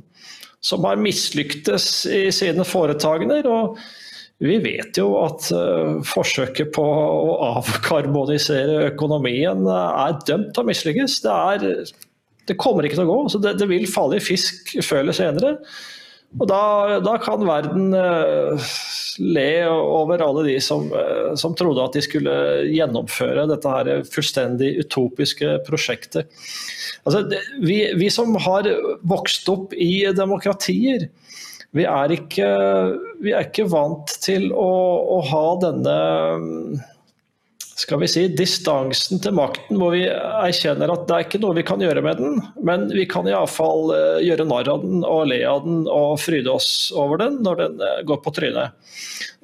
som 0.59 0.83
har 0.87 0.99
mislyktes 0.99 2.05
i 2.11 2.27
sine 2.35 2.67
foretagender. 2.67 3.47
Og 3.47 3.79
vi 4.43 4.59
vet 4.61 4.99
jo 4.99 5.13
at 5.23 5.47
uh, 5.55 6.03
forsøket 6.05 6.75
på 6.75 6.83
å 6.83 7.37
avkarbonisere 7.55 8.91
økonomien 8.91 9.63
er 9.71 10.19
dømt 10.27 10.51
til 10.53 10.65
å 10.65 10.67
mislykkes. 10.67 11.21
Det 11.23 11.37
det 12.47 12.55
kommer 12.59 12.85
ikke 12.87 12.99
til 12.99 13.07
å 13.07 13.11
gå. 13.11 13.19
så 13.31 13.41
Det, 13.43 13.57
det 13.59 13.67
vil 13.69 13.87
falle 13.91 14.19
i 14.19 14.23
fisk 14.23 14.77
før 14.85 15.03
eller 15.03 15.15
senere. 15.15 15.57
Og 16.35 16.49
da, 16.49 16.99
da 17.01 17.15
kan 17.23 17.45
verden 17.47 17.93
uh, 17.95 18.71
le 19.23 19.51
over 19.71 20.21
alle 20.25 20.43
de 20.49 20.57
som, 20.61 20.89
uh, 20.91 21.31
som, 21.39 21.55
trodde 21.57 21.85
at 21.85 21.95
de 21.95 22.03
skulle 22.03 22.33
gjennomføre 22.67 23.47
dette 23.49 23.71
her 23.71 24.03
fullstendig 24.11 24.73
utopiske 24.83 25.55
prosjektet. 25.67 26.27
Altså, 27.07 27.23
vi, 27.63 27.79
vi, 27.97 28.11
som 28.13 28.35
har 28.43 28.67
vokst 29.07 29.47
opp 29.53 29.73
i 29.73 30.03
demokratier, 30.17 31.07
vi 31.75 31.87
er 31.87 32.13
ikke, 32.15 32.51
vi 33.23 33.33
er 33.35 33.47
ikke 33.47 33.67
vant 33.71 34.11
til 34.23 34.51
å, 34.51 34.69
å 35.17 35.23
ha 35.31 35.47
denne 35.63 35.97
skal 37.77 37.99
vi 38.01 38.07
si, 38.09 38.23
distansen 38.33 39.19
til 39.21 39.35
makten, 39.37 39.77
hvor 39.77 39.93
vi 39.93 40.07
erkjenner 40.09 40.89
at 40.89 41.03
det 41.05 41.13
er 41.13 41.25
ikke 41.27 41.41
noe 41.43 41.57
vi 41.59 41.65
kan 41.67 41.81
gjøre 41.83 42.01
med 42.01 42.17
den, 42.21 42.39
men 42.65 42.87
vi 42.89 43.05
kan 43.09 43.29
iallfall 43.29 43.93
eh, 43.93 44.23
gjøre 44.25 44.47
narr 44.49 44.71
av 44.73 44.81
den 44.81 45.05
og 45.05 45.27
le 45.29 45.43
av 45.45 45.61
den 45.67 45.83
og 45.85 46.17
fryde 46.23 46.49
oss 46.49 46.89
over 46.97 47.21
den 47.21 47.37
når 47.45 47.61
den 47.61 47.85
eh, 47.85 48.01
går 48.09 48.23
på 48.25 48.33
trynet. 48.33 48.73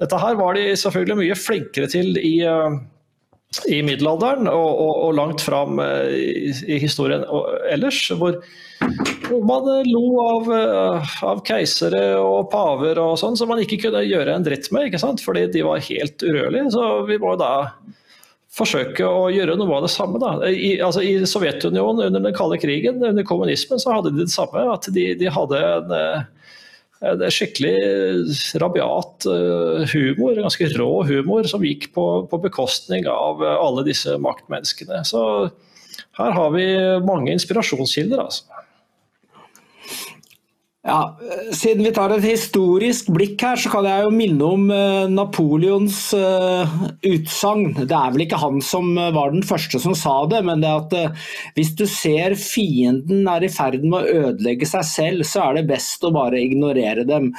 Dette 0.02 0.18
her 0.18 0.34
var 0.40 0.58
de 0.58 0.66
selvfølgelig 0.80 1.20
mye 1.22 1.38
flinkere 1.38 1.92
til 1.94 2.18
i, 2.18 2.34
eh, 2.42 2.76
i 3.70 3.80
middelalderen 3.86 4.50
og, 4.50 4.66
og, 4.82 4.92
og, 5.06 5.14
langt 5.14 5.46
fram 5.46 5.78
i, 5.78 6.50
i 6.50 6.82
historien 6.82 7.22
ellers, 7.70 8.02
hvor 8.18 8.42
man 9.46 9.74
lo 9.86 10.06
av, 10.26 10.54
av, 11.22 11.44
keisere 11.46 12.16
og 12.18 12.50
paver 12.50 12.98
og 12.98 13.14
sånn, 13.20 13.38
som 13.38 13.54
man 13.54 13.62
ikke 13.62 13.84
kunne 13.86 14.02
gjøre 14.02 14.34
en 14.34 14.44
dritt 14.44 14.72
med, 14.74 14.90
ikke 14.90 15.06
sant? 15.06 15.22
fordi 15.22 15.46
de 15.54 15.62
var 15.62 15.86
helt 15.86 16.26
urørlige. 16.26 16.72
Så 16.74 16.88
vi 17.06 17.22
må 17.22 17.38
da 17.38 17.54
forsøke 18.54 19.06
å 19.06 19.26
gjøre 19.34 19.56
noe 19.58 19.78
av 19.78 19.86
det 19.86 19.92
samme. 19.92 20.20
I, 20.50 20.76
altså, 20.84 21.02
I, 21.02 21.26
Sovjetunionen 21.28 22.08
under 22.08 22.22
den 22.22 22.36
kalde 22.36 22.60
krigen, 22.62 23.02
under 23.02 23.26
kommunismen, 23.26 23.82
så 23.82 23.96
hadde 23.96 24.14
de 24.14 24.24
det 24.24 24.34
samme. 24.34 24.62
At 24.74 24.88
de, 24.94 25.08
de 25.18 25.32
hadde 25.34 25.60
en, 25.60 25.94
en, 27.10 27.26
skikkelig 27.34 27.74
rabiat 28.62 29.28
eh, 29.30 29.94
humor, 29.94 30.38
ganske 30.38 30.70
rå 30.78 30.90
humor, 31.10 31.50
som 31.50 31.66
gikk 31.66 31.90
på, 31.96 32.06
på 32.30 32.42
bekostning 32.46 33.08
av 33.10 33.42
alle 33.42 33.86
disse 33.88 34.14
maktmenneskene. 34.22 35.02
Så 35.08 35.24
her 36.20 36.36
har 36.38 36.54
vi 36.54 36.68
mange 37.06 37.34
inspirasjonskilder. 37.34 38.22
altså. 38.22 38.53
Ja, 40.84 41.16
Siden 41.56 41.80
vi 41.86 41.90
tar 41.96 42.12
et 42.12 42.26
historisk 42.26 43.06
blikk 43.14 43.40
her, 43.40 43.56
så 43.56 43.70
kan 43.72 43.86
jeg 43.88 44.04
jo 44.04 44.10
minne 44.12 44.48
om 44.52 44.66
uh, 44.68 45.06
Napoleons 45.08 45.96
uh, 46.12 46.74
utsagn. 47.08 47.70
Det 47.78 47.96
er 47.96 48.10
vel 48.12 48.24
ikke 48.26 48.40
han 48.42 48.60
som 48.60 48.90
uh, 48.98 49.08
var 49.16 49.32
den 49.32 49.46
første 49.48 49.80
som 49.80 49.94
sa 49.96 50.18
det, 50.28 50.42
men 50.44 50.60
det 50.60 50.68
at 50.68 51.22
hvis 51.56 51.70
du 51.78 51.86
ser 51.88 52.36
fienden 52.36 53.24
er 53.32 53.46
i 53.46 53.50
ferd 53.52 53.80
med 53.80 53.96
å 53.96 54.26
ødelegge 54.26 54.68
seg 54.68 54.84
selv, 54.90 55.24
så 55.24 55.46
er 55.46 55.56
det 55.56 55.70
best 55.70 56.04
å 56.04 56.12
bare 56.12 56.42
ignorere 56.42 57.06
dem. 57.08 57.30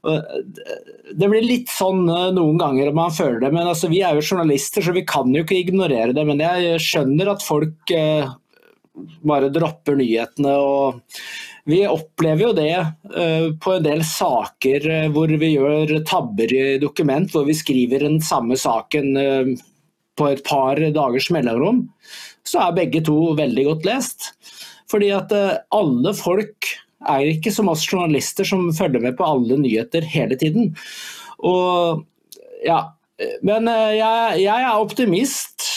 Det 0.00 1.28
blir 1.28 1.44
litt 1.44 1.70
sånn 1.70 2.06
noen 2.08 2.58
ganger 2.58 2.90
om 2.90 2.98
man 2.98 3.14
føler 3.14 3.38
det, 3.44 3.52
men 3.54 3.68
altså, 3.68 3.90
vi 3.92 4.00
er 4.02 4.16
jo 4.16 4.24
journalister, 4.24 4.82
så 4.82 4.96
vi 4.96 5.04
kan 5.06 5.30
jo 5.36 5.44
ikke 5.44 5.60
ignorere 5.60 6.16
det. 6.16 6.24
Men 6.26 6.42
jeg 6.42 6.80
skjønner 6.82 7.30
at 7.36 7.44
folk 7.46 7.94
bare 9.22 9.52
dropper 9.54 10.00
nyhetene. 10.00 10.56
og 10.58 11.46
vi 11.68 11.80
opplever 11.86 12.46
jo 12.46 12.52
det 12.56 12.76
uh, 12.80 13.50
på 13.60 13.74
en 13.76 13.84
del 13.84 14.04
saker 14.06 14.86
uh, 14.88 15.08
hvor 15.14 15.32
vi 15.40 15.52
gjør 15.54 15.92
tabber 16.08 16.52
i 16.54 16.78
dokument, 16.82 17.30
hvor 17.32 17.46
vi 17.48 17.56
skriver 17.56 18.06
den 18.06 18.20
samme 18.24 18.58
saken 18.60 19.10
uh, 19.16 19.50
på 20.18 20.28
et 20.32 20.44
par 20.46 20.80
dagers 20.80 21.30
mellomrom. 21.34 21.84
Så 22.46 22.62
er 22.62 22.76
begge 22.76 23.02
to 23.06 23.32
veldig 23.38 23.66
godt 23.68 23.88
lest. 23.88 24.30
Fordi 24.90 25.12
at 25.14 25.30
alle 25.30 26.12
folk 26.18 26.66
er 27.08 27.28
ikke 27.30 27.52
som 27.54 27.70
oss 27.70 27.84
journalister 27.86 28.44
som 28.44 28.66
følger 28.74 29.04
med 29.04 29.14
på 29.16 29.28
alle 29.28 29.56
nyheter 29.60 30.02
hele 30.02 30.36
tiden. 30.36 30.72
Og 31.46 32.02
ja, 32.66 32.80
men 33.46 33.70
jeg, 33.70 34.40
jeg 34.42 34.66
er 34.66 34.82
optimist 34.82 35.68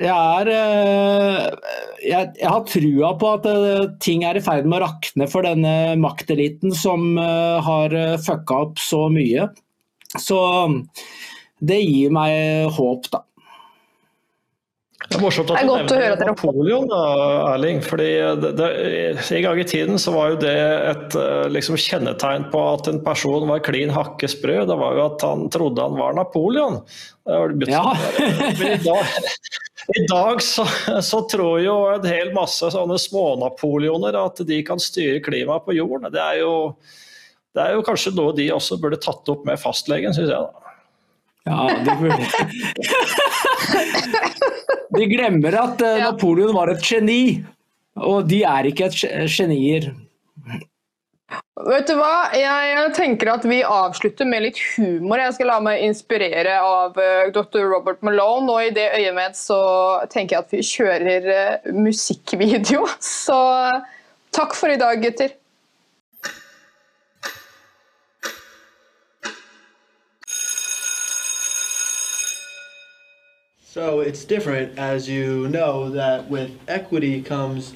jeg, 0.00 0.10
er, 0.10 0.48
eh, 0.50 1.74
jeg, 2.02 2.30
jeg, 2.40 2.48
har 2.50 2.64
trua 2.68 3.12
på 3.20 3.32
at 3.36 3.46
eh, 3.50 3.84
ting 4.02 4.24
er 4.26 4.38
i 4.38 4.42
ferd 4.44 4.66
med 4.66 4.80
å 4.80 4.88
rakne 4.88 5.28
for 5.30 5.46
denne 5.46 5.94
makteliten 6.00 6.74
som 6.74 7.14
eh, 7.20 7.58
har 7.64 7.94
fucka 8.24 8.62
opp 8.66 8.82
så 8.82 9.06
mye. 9.12 9.48
Så 10.18 10.40
det 11.64 11.80
gir 11.82 12.12
meg 12.14 12.74
håp, 12.74 13.08
da. 13.12 13.24
Det 15.14 15.20
er 15.20 15.22
morsomt 15.22 15.52
at 15.54 15.62
du 15.62 15.94
nevner 15.94 16.26
Napoleon, 16.26 16.88
da, 16.90 17.02
Erling. 17.52 17.80
fordi 17.84 18.08
det, 18.42 18.50
det, 18.58 18.68
En 19.22 19.44
gang 19.44 19.60
i 19.62 19.66
tiden 19.70 20.00
så 20.02 20.14
var 20.14 20.32
jo 20.32 20.40
det 20.42 20.54
et 20.90 21.16
liksom, 21.54 21.78
kjennetegn 21.78 22.48
på 22.50 22.62
at 22.72 22.90
en 22.90 22.98
person 23.04 23.46
var 23.50 23.62
klin 23.62 23.92
hakke 23.94 24.30
sprø. 24.30 24.64
Det 24.66 24.78
var 24.80 24.98
jo 24.98 25.04
at 25.06 25.26
han 25.26 25.46
trodde 25.54 25.86
han 25.86 25.94
var 26.00 26.18
Napoleon. 26.18 26.80
Det 27.24 27.38
var 27.38 27.54
det 27.54 27.70
ja. 27.70 27.84
Men 28.58 28.74
i 28.74 28.82
dag, 28.82 29.14
i 29.96 30.06
dag 30.10 30.42
så, 30.42 30.66
så, 31.02 31.22
tror 31.30 31.60
jo 31.62 31.76
en 31.92 32.06
hel 32.08 32.34
masse 32.36 32.68
sånne 32.74 32.98
smånapoleoner 33.00 34.16
at 34.18 34.42
de 34.48 34.60
kan 34.66 34.82
styre 34.82 35.22
klimaet 35.24 35.66
på 35.66 35.76
jorden. 35.76 36.10
Det 36.12 36.20
er, 36.20 36.42
jo, 36.42 36.74
det 37.54 37.64
er 37.64 37.78
jo 37.78 37.86
kanskje 37.86 38.14
noe 38.16 38.34
de 38.36 38.50
også 38.54 38.80
burde 38.82 39.00
tatt 39.02 39.28
opp 39.30 39.46
med 39.48 39.60
fastlegen, 39.60 40.16
syns 40.16 40.32
jeg. 40.32 40.50
da. 40.50 40.63
Ja, 41.44 41.68
de 41.84 41.92
De 44.94 45.06
glemmer 45.10 45.56
at 45.58 45.82
uh, 45.82 45.98
Napoleon 46.00 46.54
var 46.54 46.70
et 46.72 46.84
geni, 46.86 47.44
og 48.00 48.28
de 48.30 48.42
er 48.48 48.70
ikke 48.70 48.88
et 48.88 49.28
genier. 49.28 49.90
Vet 51.64 51.86
du 51.88 51.94
hva? 51.98 52.30
Jeg 52.34 52.88
tenker 52.96 53.30
at 53.32 53.44
vi 53.46 53.60
avslutter 53.62 54.26
med 54.28 54.42
litt 54.44 54.58
humor. 54.74 55.20
Jeg 55.22 55.36
skal 55.36 55.50
la 55.52 55.58
meg 55.62 55.84
inspirere 55.86 56.56
av 56.60 56.98
eh, 57.00 57.30
dr. 57.34 57.62
Robert 57.70 58.02
Malone, 58.06 58.50
og 58.50 58.66
i 58.66 58.72
det 58.74 58.88
øyemed 58.98 59.38
så 59.38 59.60
tenker 60.12 60.36
jeg 60.36 60.44
at 60.44 60.54
vi 60.54 60.64
kjører 60.66 61.30
eh, 61.36 61.70
musikkvideo. 61.78 62.88
Så 63.24 63.38
takk 64.34 64.56
for 64.58 64.74
i 64.74 64.80
dag, 64.80 64.98
gutter. 65.02 65.36
So 73.74 73.98
it's 73.98 74.24
different, 74.24 74.78
as 74.78 75.08
you 75.08 75.48
know, 75.48 75.90
that 75.90 76.30
with 76.30 76.56
equity 76.68 77.20
comes 77.20 77.74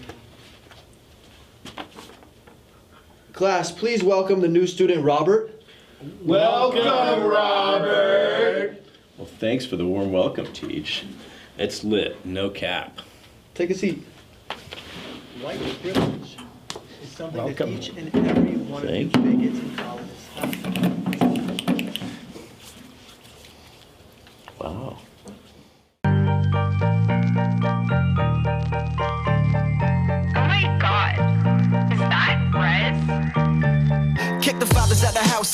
Class, 3.32 3.72
please 3.72 4.04
welcome 4.04 4.40
the 4.40 4.46
new 4.46 4.68
student, 4.68 5.04
Robert. 5.04 5.60
Welcome, 6.22 7.24
Robert. 7.28 8.80
Well, 9.16 9.26
thanks 9.26 9.66
for 9.66 9.74
the 9.74 9.84
warm 9.84 10.12
welcome, 10.12 10.46
Teach. 10.52 11.04
It's 11.58 11.82
lit, 11.82 12.24
no 12.24 12.48
cap. 12.48 13.00
Take 13.54 13.70
a 13.70 13.74
seat. 13.74 14.06
White 15.40 15.58
privilege 15.82 16.36
is 17.02 17.08
something 17.08 17.42
welcome. 17.42 17.74
that 17.74 17.82
each 17.82 17.88
and 17.96 18.14
every 18.14 18.52
one 18.52 18.86
Thank 18.86 19.16
of 19.16 19.24
you 19.26 19.36
bigots 19.36 19.58
and 19.58 19.76
colonists 19.76 20.28
Wow. 24.60 24.98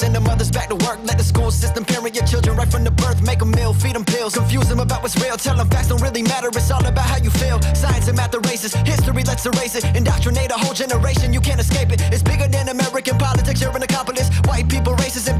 And 0.02 0.14
the 0.14 0.20
mother's 0.20 0.50
back 0.50 0.68
to 0.68 0.76
work. 0.86 0.98
Let 1.04 1.18
the 1.18 1.24
school 1.24 1.50
system 1.50 1.84
parent 1.84 2.14
your 2.14 2.26
children 2.26 2.56
right 2.56 2.70
from 2.70 2.84
the 2.84 2.90
birth. 2.90 3.22
Make 3.22 3.38
them 3.38 3.50
meal, 3.52 3.72
feed 3.72 3.94
them 3.94 4.04
pills. 4.04 4.34
Confuse 4.34 4.68
them 4.68 4.80
about 4.80 5.02
what's 5.02 5.16
real. 5.22 5.36
Tell 5.36 5.56
them 5.56 5.68
facts 5.68 5.88
don't 5.88 6.02
really 6.02 6.22
matter. 6.22 6.48
It's 6.48 6.70
all 6.70 6.84
about 6.84 7.06
how 7.06 7.18
you 7.18 7.30
feel. 7.30 7.60
Science 7.74 8.08
and 8.08 8.16
math 8.16 8.34
erases. 8.34 8.74
History, 8.74 9.22
let's 9.24 9.46
erase 9.46 9.74
it. 9.76 9.84
Indoctrinate 9.96 10.50
a 10.50 10.54
whole 10.54 10.74
generation. 10.74 11.32
You 11.32 11.40
can't 11.40 11.60
escape 11.60 11.92
it. 11.92 12.00
It's 12.12 12.22
bigger 12.22 12.48
than 12.48 12.68
American 12.68 13.18
politics. 13.18 13.60
You're 13.60 13.76
an 13.76 13.82
accomplice. 13.82 14.28
White 14.46 14.68
people, 14.68 14.94
racists, 14.94 15.28
and 15.28 15.38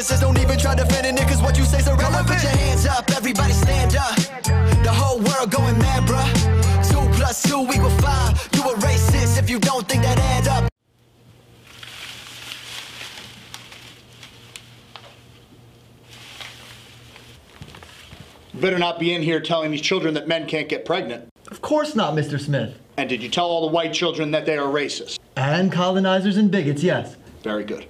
a 0.00 0.14
white 0.14 0.16
supremacist. 0.16 0.20
Don't 0.20 0.38
even 0.38 0.58
try 0.58 0.74
defending 0.74 1.16
it, 1.16 1.28
cause 1.28 1.42
what 1.42 1.56
you 1.58 1.64
say's 1.64 1.86
irrelevant. 1.86 2.26
Put 2.26 2.42
your 2.42 2.52
hands 2.52 2.86
up, 2.86 3.10
everybody 3.10 3.52
stand 3.52 3.96
up. 3.96 4.16
The 4.82 4.92
whole 4.92 5.18
world 5.18 5.50
going 5.50 5.78
mad, 5.78 6.08
bruh. 6.08 6.90
Two 6.90 7.16
plus 7.16 7.42
two 7.42 7.66
equal 7.72 7.90
five. 8.00 8.48
You 8.54 8.62
a 8.62 8.74
racist 8.76 9.38
if 9.38 9.50
you 9.50 9.58
don't 9.58 9.88
think 9.88 10.02
that 10.02 10.18
add 10.18 10.48
up. 10.48 10.70
Better 18.54 18.78
not 18.78 18.98
be 18.98 19.14
in 19.14 19.22
here 19.22 19.40
telling 19.40 19.70
these 19.70 19.80
children 19.80 20.12
that 20.14 20.28
men 20.28 20.46
can't 20.46 20.68
get 20.68 20.84
pregnant. 20.84 21.28
Of 21.50 21.62
course 21.62 21.94
not, 21.94 22.14
Mr. 22.14 22.38
Smith. 22.38 22.78
And 22.98 23.08
did 23.08 23.22
you 23.22 23.30
tell 23.30 23.46
all 23.46 23.66
the 23.66 23.72
white 23.72 23.94
children 23.94 24.32
that 24.32 24.44
they 24.44 24.58
are 24.58 24.66
racist? 24.66 25.18
And 25.34 25.72
colonizers 25.72 26.36
and 26.36 26.50
bigots, 26.50 26.82
yes. 26.82 27.16
Very 27.42 27.64
good. 27.64 27.86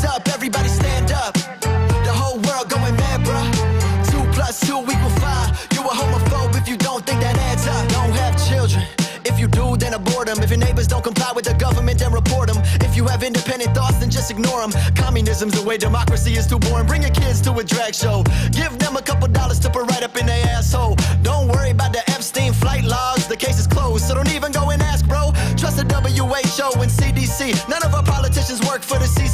Hands 0.00 0.16
up, 0.16 0.28
everybody 0.28 0.68
stand 0.68 1.12
up. 1.12 1.34
The 1.34 2.12
whole 2.12 2.38
world 2.48 2.70
going 2.70 2.96
mad, 2.96 3.20
bruh. 3.20 4.10
Two 4.10 4.24
plus 4.32 4.58
two 4.60 4.80
equal 4.80 5.10
five. 5.20 5.50
You 5.74 5.82
a 5.82 5.92
homophobe 5.92 6.56
if 6.56 6.66
you 6.66 6.78
don't 6.78 7.04
think 7.04 7.20
that 7.20 7.36
adds 7.36 7.66
up. 7.66 7.86
Don't 7.90 8.12
have 8.12 8.34
children. 8.48 8.86
If 9.26 9.38
you 9.38 9.46
do, 9.46 9.76
then 9.76 9.92
abort 9.92 10.28
them. 10.28 10.38
If 10.42 10.48
your 10.48 10.58
neighbors 10.58 10.86
don't 10.86 11.04
comply 11.04 11.32
with 11.34 11.44
the 11.44 11.52
government, 11.52 11.98
then 11.98 12.12
report 12.12 12.48
them. 12.48 12.62
If 12.80 12.96
you 12.96 13.06
have 13.08 13.22
independent 13.22 13.74
thoughts, 13.74 13.98
then 13.98 14.10
just 14.10 14.30
ignore 14.30 14.60
them. 14.60 14.70
Communism's 14.94 15.52
the 15.52 15.62
way 15.68 15.76
democracy 15.76 16.32
is 16.32 16.46
too 16.46 16.58
boring. 16.58 16.86
Bring 16.86 17.02
your 17.02 17.10
kids 17.10 17.42
to 17.42 17.52
a 17.52 17.64
drag 17.64 17.94
show. 17.94 18.24
Give 18.52 18.72
them 18.78 18.96
a 18.96 19.02
couple 19.02 19.28
dollars 19.28 19.58
to 19.60 19.68
put 19.68 19.84
right 19.90 20.02
up 20.02 20.16
in 20.16 20.24
their 20.24 20.46
asshole. 20.46 20.96
Don't 21.22 21.48
worry 21.48 21.72
about 21.72 21.92
the 21.92 22.02
Epstein 22.10 22.54
flight 22.54 22.84
logs. 22.84 23.26
The 23.26 23.36
case 23.36 23.58
is 23.58 23.66
closed, 23.66 24.06
so 24.06 24.14
don't 24.14 24.32
even 24.32 24.50
go 24.50 24.70
and 24.70 24.80
ask, 24.80 25.06
bro. 25.06 25.32
Trust 25.60 25.76
the 25.76 25.84
WHO 25.84 26.80
and 26.80 26.90
CDC. 26.90 27.68
None 27.68 27.82
of 27.82 27.94
our 27.94 28.02
politicians 28.02 28.60
work 28.66 28.82
for 28.82 28.98
the 28.98 29.04
CCP. 29.04 29.29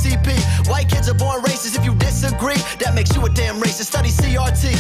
Are 1.09 1.15
born 1.15 1.41
racist. 1.43 1.79
If 1.79 1.85
you 1.85 1.95
disagree, 1.95 2.57
that 2.81 2.93
makes 2.93 3.15
you 3.15 3.25
a 3.25 3.31
damn 3.31 3.61
racist. 3.61 3.87
Study 3.95 4.09
CRT. 4.09 4.75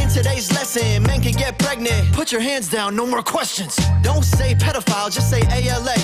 In 0.00 0.08
today's 0.08 0.52
lesson, 0.52 1.02
men 1.02 1.20
can 1.20 1.32
get 1.32 1.58
pregnant. 1.58 2.12
Put 2.12 2.30
your 2.30 2.40
hands 2.40 2.68
down, 2.68 2.94
no 2.94 3.04
more 3.04 3.22
questions. 3.22 3.74
Don't 4.02 4.22
say 4.22 4.54
pedophile, 4.54 5.10
just 5.12 5.28
say 5.30 5.42
ALA. 5.50 5.94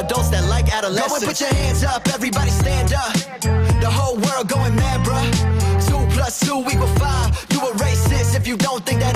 Adults 0.00 0.30
that 0.30 0.46
like 0.48 0.72
adolescents. 0.72 1.10
Go 1.10 1.16
and 1.16 1.26
put 1.26 1.40
your 1.40 1.52
hands 1.52 1.84
up, 1.84 2.08
everybody 2.08 2.50
stand 2.50 2.94
up. 2.94 3.12
The 3.82 3.90
whole 3.90 4.16
world 4.16 4.48
going 4.48 4.74
mad, 4.74 5.04
bruh. 5.04 5.86
Two 5.86 6.00
plus 6.16 6.40
two 6.40 6.64
equal 6.72 6.88
five. 6.96 7.36
You 7.50 7.60
a 7.60 7.72
racist 7.76 8.36
if 8.36 8.46
you 8.46 8.56
don't 8.56 8.84
think 8.86 9.00
that 9.00 9.15